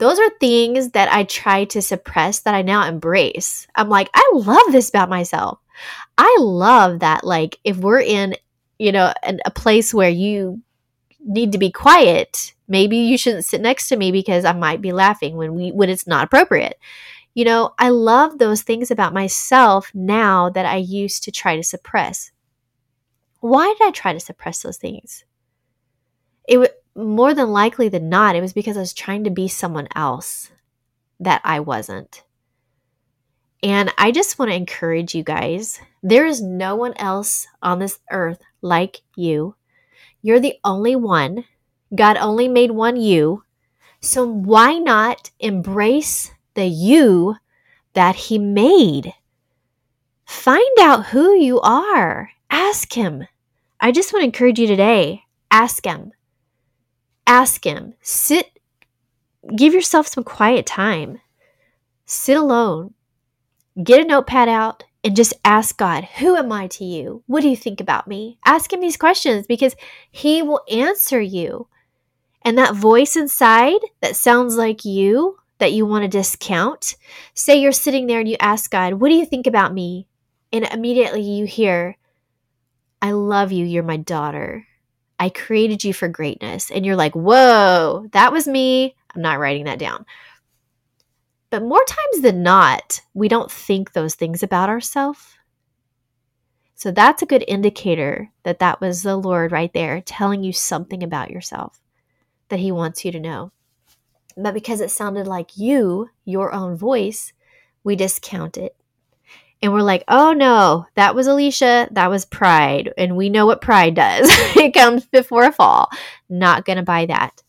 Those 0.00 0.18
are 0.18 0.30
things 0.40 0.92
that 0.92 1.12
I 1.12 1.24
try 1.24 1.66
to 1.66 1.82
suppress 1.82 2.40
that 2.40 2.54
I 2.54 2.62
now 2.62 2.88
embrace. 2.88 3.68
I'm 3.74 3.90
like, 3.90 4.08
I 4.14 4.30
love 4.34 4.72
this 4.72 4.88
about 4.88 5.10
myself. 5.10 5.58
I 6.16 6.36
love 6.40 7.00
that, 7.00 7.22
like, 7.22 7.58
if 7.64 7.76
we're 7.76 8.00
in, 8.00 8.34
you 8.78 8.92
know, 8.92 9.12
an, 9.22 9.40
a 9.44 9.50
place 9.50 9.92
where 9.92 10.08
you 10.08 10.62
need 11.22 11.52
to 11.52 11.58
be 11.58 11.70
quiet, 11.70 12.54
maybe 12.66 12.96
you 12.96 13.18
shouldn't 13.18 13.44
sit 13.44 13.60
next 13.60 13.88
to 13.88 13.96
me 13.96 14.10
because 14.10 14.46
I 14.46 14.52
might 14.52 14.80
be 14.80 14.92
laughing 14.92 15.36
when 15.36 15.54
we 15.54 15.70
when 15.70 15.90
it's 15.90 16.06
not 16.06 16.24
appropriate. 16.24 16.78
You 17.34 17.44
know, 17.44 17.74
I 17.78 17.90
love 17.90 18.38
those 18.38 18.62
things 18.62 18.90
about 18.90 19.12
myself 19.12 19.90
now 19.94 20.48
that 20.48 20.64
I 20.64 20.76
used 20.76 21.24
to 21.24 21.30
try 21.30 21.56
to 21.56 21.62
suppress. 21.62 22.32
Why 23.40 23.74
did 23.78 23.86
I 23.86 23.90
try 23.90 24.14
to 24.14 24.20
suppress 24.20 24.62
those 24.62 24.78
things? 24.78 25.24
It 26.48 26.79
more 26.94 27.34
than 27.34 27.50
likely 27.50 27.88
than 27.88 28.08
not, 28.08 28.36
it 28.36 28.40
was 28.40 28.52
because 28.52 28.76
I 28.76 28.80
was 28.80 28.92
trying 28.92 29.24
to 29.24 29.30
be 29.30 29.48
someone 29.48 29.88
else 29.94 30.50
that 31.18 31.40
I 31.44 31.60
wasn't. 31.60 32.22
And 33.62 33.92
I 33.98 34.10
just 34.10 34.38
want 34.38 34.50
to 34.50 34.56
encourage 34.56 35.14
you 35.14 35.22
guys 35.22 35.80
there 36.02 36.26
is 36.26 36.40
no 36.40 36.76
one 36.76 36.94
else 36.96 37.46
on 37.62 37.78
this 37.78 37.98
earth 38.10 38.40
like 38.62 39.02
you. 39.16 39.54
You're 40.22 40.40
the 40.40 40.56
only 40.64 40.96
one. 40.96 41.44
God 41.94 42.16
only 42.16 42.48
made 42.48 42.70
one 42.70 42.96
you. 42.96 43.44
So 44.00 44.26
why 44.26 44.78
not 44.78 45.30
embrace 45.40 46.32
the 46.54 46.66
you 46.66 47.36
that 47.92 48.16
He 48.16 48.38
made? 48.38 49.12
Find 50.24 50.78
out 50.80 51.06
who 51.06 51.34
you 51.34 51.60
are. 51.60 52.30
Ask 52.48 52.94
Him. 52.94 53.26
I 53.78 53.92
just 53.92 54.12
want 54.12 54.22
to 54.22 54.26
encourage 54.26 54.58
you 54.58 54.66
today 54.66 55.24
ask 55.50 55.84
Him. 55.84 56.12
Ask 57.26 57.64
Him. 57.64 57.94
Sit, 58.00 58.58
give 59.56 59.74
yourself 59.74 60.06
some 60.06 60.24
quiet 60.24 60.66
time. 60.66 61.20
Sit 62.06 62.36
alone. 62.36 62.94
Get 63.82 64.00
a 64.00 64.04
notepad 64.04 64.48
out 64.48 64.84
and 65.02 65.16
just 65.16 65.34
ask 65.44 65.76
God, 65.76 66.04
Who 66.18 66.36
am 66.36 66.52
I 66.52 66.66
to 66.68 66.84
you? 66.84 67.22
What 67.26 67.42
do 67.42 67.48
you 67.48 67.56
think 67.56 67.80
about 67.80 68.08
me? 68.08 68.38
Ask 68.44 68.72
Him 68.72 68.80
these 68.80 68.96
questions 68.96 69.46
because 69.46 69.76
He 70.10 70.42
will 70.42 70.62
answer 70.70 71.20
you. 71.20 71.68
And 72.42 72.56
that 72.58 72.74
voice 72.74 73.16
inside 73.16 73.80
that 74.00 74.16
sounds 74.16 74.56
like 74.56 74.84
you, 74.84 75.38
that 75.58 75.72
you 75.72 75.86
want 75.86 76.02
to 76.02 76.08
discount, 76.08 76.96
say 77.34 77.60
you're 77.60 77.72
sitting 77.72 78.06
there 78.06 78.20
and 78.20 78.28
you 78.28 78.36
ask 78.40 78.70
God, 78.70 78.94
What 78.94 79.08
do 79.08 79.14
you 79.14 79.26
think 79.26 79.46
about 79.46 79.74
me? 79.74 80.06
And 80.52 80.64
immediately 80.66 81.22
you 81.22 81.46
hear, 81.46 81.96
I 83.00 83.12
love 83.12 83.52
you. 83.52 83.64
You're 83.64 83.82
my 83.82 83.96
daughter. 83.96 84.66
I 85.20 85.28
created 85.28 85.84
you 85.84 85.92
for 85.92 86.08
greatness. 86.08 86.70
And 86.70 86.84
you're 86.84 86.96
like, 86.96 87.14
Whoa, 87.14 88.06
that 88.12 88.32
was 88.32 88.48
me. 88.48 88.96
I'm 89.14 89.22
not 89.22 89.38
writing 89.38 89.66
that 89.66 89.78
down. 89.78 90.06
But 91.50 91.62
more 91.62 91.84
times 91.84 92.22
than 92.22 92.42
not, 92.42 93.02
we 93.12 93.28
don't 93.28 93.50
think 93.50 93.92
those 93.92 94.14
things 94.14 94.42
about 94.42 94.70
ourselves. 94.70 95.36
So 96.74 96.90
that's 96.90 97.20
a 97.20 97.26
good 97.26 97.44
indicator 97.46 98.30
that 98.44 98.60
that 98.60 98.80
was 98.80 99.02
the 99.02 99.16
Lord 99.16 99.52
right 99.52 99.72
there 99.74 100.00
telling 100.00 100.42
you 100.42 100.52
something 100.54 101.02
about 101.02 101.30
yourself 101.30 101.82
that 102.48 102.60
He 102.60 102.72
wants 102.72 103.04
you 103.04 103.12
to 103.12 103.20
know. 103.20 103.52
But 104.36 104.54
because 104.54 104.80
it 104.80 104.90
sounded 104.90 105.26
like 105.26 105.58
you, 105.58 106.08
your 106.24 106.54
own 106.54 106.76
voice, 106.76 107.34
we 107.84 107.96
discount 107.96 108.56
it. 108.56 108.74
And 109.62 109.72
we're 109.72 109.82
like, 109.82 110.04
oh 110.08 110.32
no, 110.32 110.86
that 110.94 111.14
was 111.14 111.28
Elisha, 111.28 111.88
that 111.90 112.08
was 112.10 112.24
pride. 112.24 112.92
And 112.96 113.16
we 113.16 113.28
know 113.28 113.46
what 113.46 113.60
pride 113.60 113.94
does 113.94 114.28
it 114.56 114.72
comes 114.72 115.04
before 115.06 115.44
a 115.44 115.52
fall. 115.52 115.88
Not 116.28 116.64
going 116.64 116.78
to 116.78 116.82
buy 116.82 117.06
that. 117.06 117.42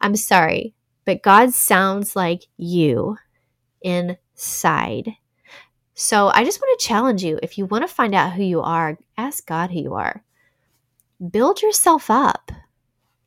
I'm 0.00 0.16
sorry 0.16 0.74
but 1.08 1.22
God 1.22 1.54
sounds 1.54 2.14
like 2.14 2.42
you 2.58 3.16
inside. 3.80 5.14
So 5.94 6.28
I 6.28 6.44
just 6.44 6.60
want 6.60 6.78
to 6.78 6.86
challenge 6.86 7.24
you 7.24 7.40
if 7.42 7.56
you 7.56 7.64
want 7.64 7.82
to 7.82 7.88
find 7.88 8.14
out 8.14 8.34
who 8.34 8.42
you 8.42 8.60
are, 8.60 8.98
ask 9.16 9.46
God 9.46 9.70
who 9.70 9.80
you 9.80 9.94
are. 9.94 10.22
Build 11.30 11.62
yourself 11.62 12.10
up, 12.10 12.52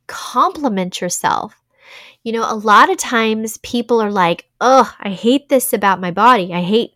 compliment 0.06 1.00
yourself. 1.00 1.56
You 2.22 2.30
know, 2.30 2.46
a 2.48 2.54
lot 2.54 2.88
of 2.88 2.98
times 2.98 3.58
people 3.58 4.00
are 4.00 4.12
like, 4.12 4.48
oh, 4.60 4.94
I 5.00 5.08
hate 5.08 5.48
this 5.48 5.72
about 5.72 6.00
my 6.00 6.12
body. 6.12 6.54
I 6.54 6.60
hate 6.60 6.92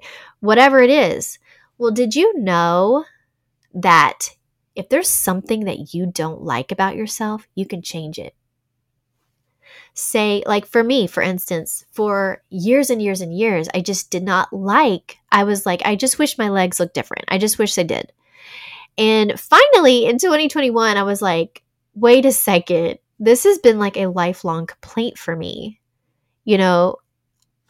whatever 0.46 0.80
it 0.80 0.90
is. 0.90 1.38
Well, 1.78 1.90
did 1.90 2.14
you 2.14 2.38
know 2.38 3.04
that 3.74 4.30
if 4.74 4.88
there's 4.88 5.08
something 5.08 5.64
that 5.64 5.94
you 5.94 6.06
don't 6.06 6.42
like 6.42 6.72
about 6.72 6.96
yourself, 6.96 7.46
you 7.54 7.66
can 7.66 7.82
change 7.82 8.18
it? 8.18 8.34
say, 9.98 10.42
like 10.46 10.66
for 10.66 10.84
me, 10.84 11.06
for 11.06 11.22
instance, 11.22 11.84
for 11.90 12.42
years 12.50 12.90
and 12.90 13.02
years 13.02 13.20
and 13.20 13.36
years, 13.36 13.68
I 13.74 13.80
just 13.80 14.10
did 14.10 14.22
not 14.22 14.52
like, 14.52 15.18
I 15.32 15.44
was 15.44 15.66
like, 15.66 15.82
I 15.84 15.96
just 15.96 16.18
wish 16.18 16.38
my 16.38 16.50
legs 16.50 16.78
looked 16.78 16.94
different. 16.94 17.24
I 17.28 17.38
just 17.38 17.58
wish 17.58 17.74
they 17.74 17.84
did. 17.84 18.12
And 18.98 19.38
finally 19.38 20.06
in 20.06 20.18
2021, 20.18 20.96
I 20.96 21.02
was 21.02 21.22
like, 21.22 21.62
wait 21.94 22.26
a 22.26 22.32
second. 22.32 22.98
This 23.18 23.44
has 23.44 23.58
been 23.58 23.78
like 23.78 23.96
a 23.96 24.06
lifelong 24.06 24.66
complaint 24.66 25.18
for 25.18 25.34
me. 25.34 25.80
You 26.44 26.58
know, 26.58 26.96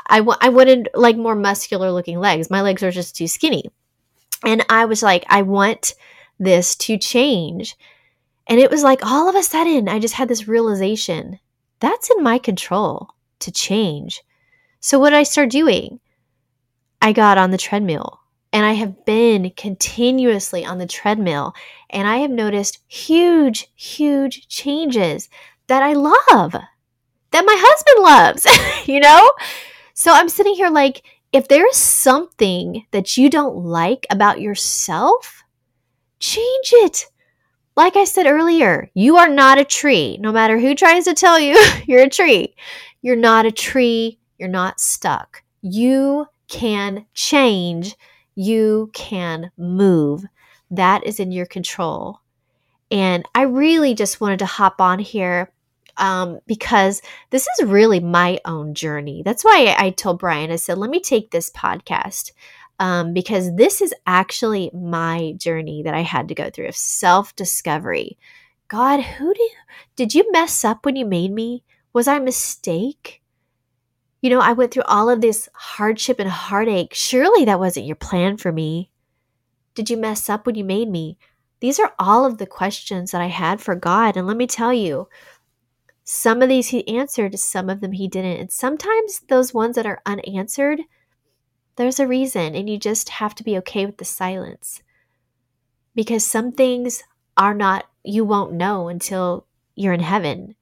I, 0.09 0.19
w- 0.19 0.39
I 0.41 0.49
wanted 0.49 0.89
like 0.95 1.17
more 1.17 1.35
muscular 1.35 1.91
looking 1.91 2.19
legs. 2.19 2.51
My 2.51 2.63
legs 2.63 2.83
are 2.83 2.91
just 2.91 3.17
too 3.17 3.27
skinny. 3.27 3.65
And 4.45 4.65
I 4.69 4.85
was 4.85 5.03
like, 5.03 5.25
I 5.29 5.43
want 5.43 5.95
this 6.39 6.75
to 6.77 6.99
change. 6.99 7.77
And 8.47 8.61
it 8.61 8.71
was 8.71 8.83
like 8.83 9.05
all 9.05 9.29
of 9.29 9.35
a 9.35 9.43
sudden, 9.43 9.89
I 9.89 9.99
just 9.99 10.15
had 10.15 10.29
this 10.29 10.49
realization 10.49 11.39
that's 11.81 12.11
in 12.11 12.23
my 12.23 12.39
control 12.39 13.11
to 13.41 13.51
change. 13.51 14.23
So, 14.81 14.99
what 14.99 15.11
did 15.11 15.19
I 15.19 15.25
start 15.25 15.51
doing? 15.51 16.01
I 17.03 17.13
got 17.13 17.39
on 17.39 17.51
the 17.51 17.59
treadmill 17.59 18.21
and 18.53 18.65
I 18.65 18.73
have 18.73 19.05
been 19.05 19.51
continuously 19.57 20.65
on 20.65 20.79
the 20.79 20.87
treadmill 20.87 21.55
and 21.91 22.09
I 22.09 22.19
have 22.19 22.31
noticed 22.31 22.79
huge, 22.87 23.69
huge 23.75 24.49
changes 24.49 25.29
that 25.67 25.83
I 25.83 25.93
love, 25.93 26.53
that 26.53 27.45
my 27.45 27.57
husband 27.59 28.05
loves, 28.05 28.87
you 28.89 29.01
know? 29.01 29.31
So 29.99 30.13
I'm 30.13 30.29
sitting 30.29 30.55
here 30.55 30.69
like, 30.69 31.05
if 31.33 31.49
there's 31.49 31.75
something 31.77 32.85
that 32.91 33.17
you 33.17 33.31
don't 33.31 33.57
like 33.57 34.07
about 34.11 34.43
yourself, 34.43 35.43
change 36.21 36.71
it. 36.73 37.07
Like 37.77 37.97
I 37.97 38.05
said 38.05 38.27
earlier, 38.27 38.91
you 38.93 39.17
are 39.17 39.29
not 39.29 39.59
a 39.59 39.65
tree. 39.65 40.19
No 40.21 40.33
matter 40.33 40.59
who 40.59 40.75
tries 40.75 41.05
to 41.05 41.15
tell 41.15 41.41
you 41.41 41.59
you're 41.87 42.03
a 42.03 42.11
tree, 42.11 42.55
you're 43.01 43.17
not 43.17 43.47
a 43.47 43.51
tree. 43.51 44.19
You're 44.39 44.51
not 44.51 44.81
stuck. 44.81 45.43
You 45.63 46.27
can 46.49 47.07
change. 47.15 47.97
You 48.35 48.91
can 48.93 49.51
move. 49.57 50.25
That 50.71 51.07
is 51.07 51.19
in 51.19 51.33
your 51.33 51.47
control. 51.47 52.21
And 52.91 53.25
I 53.35 53.43
really 53.43 53.95
just 53.95 54.21
wanted 54.21 54.41
to 54.41 54.47
hop 54.47 54.79
on 54.79 54.99
here 54.99 55.51
um, 55.99 56.41
because 56.47 57.03
this 57.31 57.47
is 57.59 57.67
really 57.67 58.01
my 58.01 58.39
own 58.45 58.75
journey. 58.75 59.23
That's 59.25 59.45
why 59.45 59.75
I 59.79 59.91
told 59.91 60.19
Brian, 60.19 60.51
I 60.51 60.57
said, 60.57 60.79
let 60.79 60.91
me 60.91 61.01
take 61.01 61.31
this 61.31 61.51
podcast 61.51 62.33
um, 62.79 63.13
because 63.13 63.55
this 63.57 63.81
is 63.81 63.95
actually 64.07 64.71
my 64.75 65.35
journey 65.37 65.83
that 65.83 65.95
I 65.95 66.03
had 66.03 66.29
to 66.29 66.35
go 66.35 66.51
through 66.51 66.69
of 66.69 66.77
self 66.77 67.35
discovery. 67.37 68.19
God, 68.69 69.01
who 69.01 69.33
did, 69.33 69.51
did 69.95 70.15
you 70.15 70.31
mess 70.33 70.65
up 70.65 70.85
when 70.85 70.97
you 70.97 71.07
made 71.07 71.33
me? 71.33 71.63
Was 71.93 72.09
I 72.09 72.17
a 72.17 72.21
mistake? 72.21 73.23
You 74.21 74.31
know, 74.31 74.41
I 74.41 74.53
went 74.53 74.73
through 74.73 74.83
all 74.87 75.09
of 75.09 75.21
this 75.21 75.49
hardship 75.55 76.19
and 76.19 76.29
heartache. 76.29 76.93
Surely 76.93 77.45
that 77.45 77.61
wasn't 77.61 77.87
your 77.87 77.97
plan 77.97 78.37
for 78.37 78.51
me. 78.51 78.91
Did 79.75 79.89
you 79.89 79.97
mess 79.97 80.29
up 80.29 80.47
when 80.47 80.57
you 80.57 80.65
made 80.65 80.89
me? 80.89 81.17
These 81.61 81.79
are 81.79 81.95
all 81.99 82.25
of 82.25 82.39
the 82.39 82.47
questions 82.47 83.13
that 83.13 83.21
I 83.21 83.27
had 83.27 83.61
for 83.61 83.75
God. 83.75 84.17
And 84.17 84.27
let 84.27 84.37
me 84.37 84.47
tell 84.47 84.73
you, 84.73 85.09
some 86.09 86.41
of 86.41 86.49
these 86.49 86.69
he 86.69 86.87
answered, 86.87 87.37
some 87.37 87.69
of 87.69 87.81
them 87.81 87.91
he 87.91 88.07
didn't. 88.07 88.39
And 88.39 88.53
sometimes 88.53 89.23
those 89.29 89.53
ones 89.53 89.75
that 89.75 89.87
are 89.87 90.01
unanswered, 90.07 90.83
there's 91.75 91.99
a 91.99 92.07
reason. 92.07 92.55
And 92.55 92.71
you 92.71 92.79
just 92.79 93.09
have 93.09 93.35
to 93.35 93.43
be 93.43 93.59
okay 93.59 93.85
with 93.85 93.99
the 93.99 94.05
silence. 94.05 94.83
Because 95.97 96.25
some 96.25 96.53
things 96.53 97.03
are 97.37 97.55
not, 97.55 97.87
you 98.05 98.25
won't 98.25 98.53
know 98.53 98.87
until 98.89 99.47
you're 99.75 99.93
in 99.93 100.01
heaven. 100.01 100.55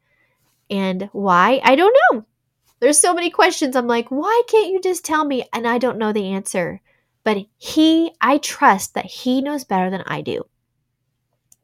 And 0.71 1.11
why? 1.13 1.61
I 1.63 1.77
don't 1.77 1.95
know. 2.11 2.25
There's 2.81 2.99
so 2.99 3.13
many 3.13 3.29
questions. 3.29 3.77
I'm 3.77 3.87
like, 3.87 4.09
why 4.09 4.43
can't 4.49 4.73
you 4.73 4.81
just 4.81 5.05
tell 5.05 5.27
me? 5.27 5.45
And 5.53 5.69
I 5.69 5.77
don't 5.77 5.99
know 5.99 6.15
the 6.15 6.33
answer. 6.33 6.81
But 7.23 7.37
He, 7.59 8.13
I 8.19 8.39
trust 8.39 8.95
that 8.95 9.05
He 9.05 9.43
knows 9.43 9.65
better 9.65 9.91
than 9.91 10.05
I 10.07 10.23
do. 10.23 10.47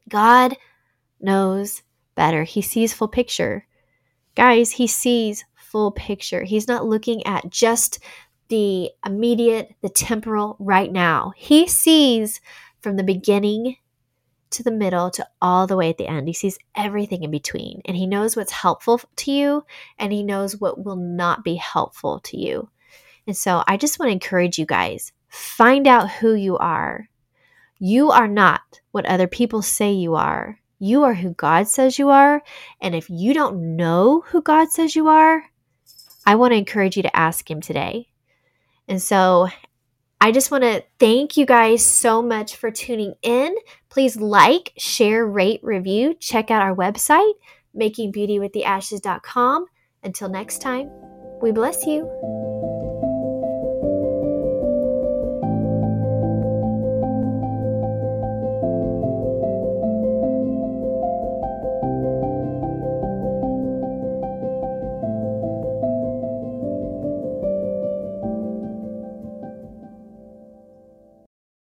God 0.07 0.55
knows 1.19 1.81
better. 2.13 2.43
He 2.43 2.61
sees 2.61 2.93
full 2.93 3.07
picture. 3.07 3.65
Guys, 4.35 4.71
He 4.71 4.87
sees 4.87 5.45
full 5.55 5.91
picture. 5.91 6.43
He's 6.43 6.67
not 6.67 6.85
looking 6.85 7.25
at 7.25 7.49
just 7.49 7.99
the 8.49 8.91
immediate, 9.05 9.73
the 9.81 9.89
temporal 9.89 10.57
right 10.59 10.91
now. 10.91 11.31
He 11.37 11.67
sees 11.67 12.41
from 12.81 12.97
the 12.97 13.03
beginning 13.03 13.77
to 14.51 14.63
the 14.63 14.71
middle 14.71 15.09
to 15.11 15.25
all 15.41 15.65
the 15.65 15.77
way 15.77 15.89
at 15.89 15.97
the 15.97 16.07
end. 16.07 16.27
He 16.27 16.33
sees 16.33 16.59
everything 16.75 17.23
in 17.23 17.31
between 17.31 17.81
and 17.85 17.95
he 17.95 18.05
knows 18.05 18.35
what's 18.35 18.51
helpful 18.51 18.99
to 19.17 19.31
you 19.31 19.65
and 19.97 20.11
he 20.11 20.23
knows 20.23 20.59
what 20.59 20.83
will 20.83 20.97
not 20.97 21.43
be 21.43 21.55
helpful 21.55 22.19
to 22.25 22.37
you. 22.37 22.69
And 23.25 23.37
so 23.37 23.63
I 23.67 23.77
just 23.77 23.97
want 23.97 24.09
to 24.09 24.13
encourage 24.13 24.59
you 24.59 24.65
guys 24.65 25.13
find 25.29 25.87
out 25.87 26.09
who 26.11 26.33
you 26.33 26.57
are. 26.57 27.07
You 27.79 28.11
are 28.11 28.27
not 28.27 28.81
what 28.91 29.05
other 29.05 29.27
people 29.27 29.61
say 29.61 29.93
you 29.93 30.15
are. 30.15 30.59
You 30.81 31.03
are 31.03 31.13
who 31.13 31.35
God 31.35 31.67
says 31.67 31.99
you 31.99 32.09
are. 32.09 32.41
And 32.81 32.95
if 32.95 33.07
you 33.07 33.35
don't 33.35 33.75
know 33.75 34.23
who 34.25 34.41
God 34.41 34.71
says 34.71 34.95
you 34.95 35.09
are, 35.09 35.43
I 36.25 36.33
want 36.33 36.53
to 36.53 36.57
encourage 36.57 36.97
you 36.97 37.03
to 37.03 37.15
ask 37.15 37.49
Him 37.49 37.61
today. 37.61 38.07
And 38.87 38.99
so 38.99 39.47
I 40.19 40.31
just 40.31 40.49
want 40.49 40.63
to 40.63 40.83
thank 40.99 41.37
you 41.37 41.45
guys 41.45 41.85
so 41.85 42.23
much 42.23 42.55
for 42.55 42.71
tuning 42.71 43.13
in. 43.21 43.55
Please 43.89 44.17
like, 44.17 44.73
share, 44.75 45.23
rate, 45.23 45.59
review. 45.61 46.15
Check 46.15 46.49
out 46.49 46.63
our 46.63 46.75
website, 46.75 47.33
makingbeautywiththeashes.com. 47.75 49.67
Until 50.03 50.29
next 50.29 50.63
time, 50.63 50.89
we 51.43 51.51
bless 51.51 51.85
you. 51.85 52.60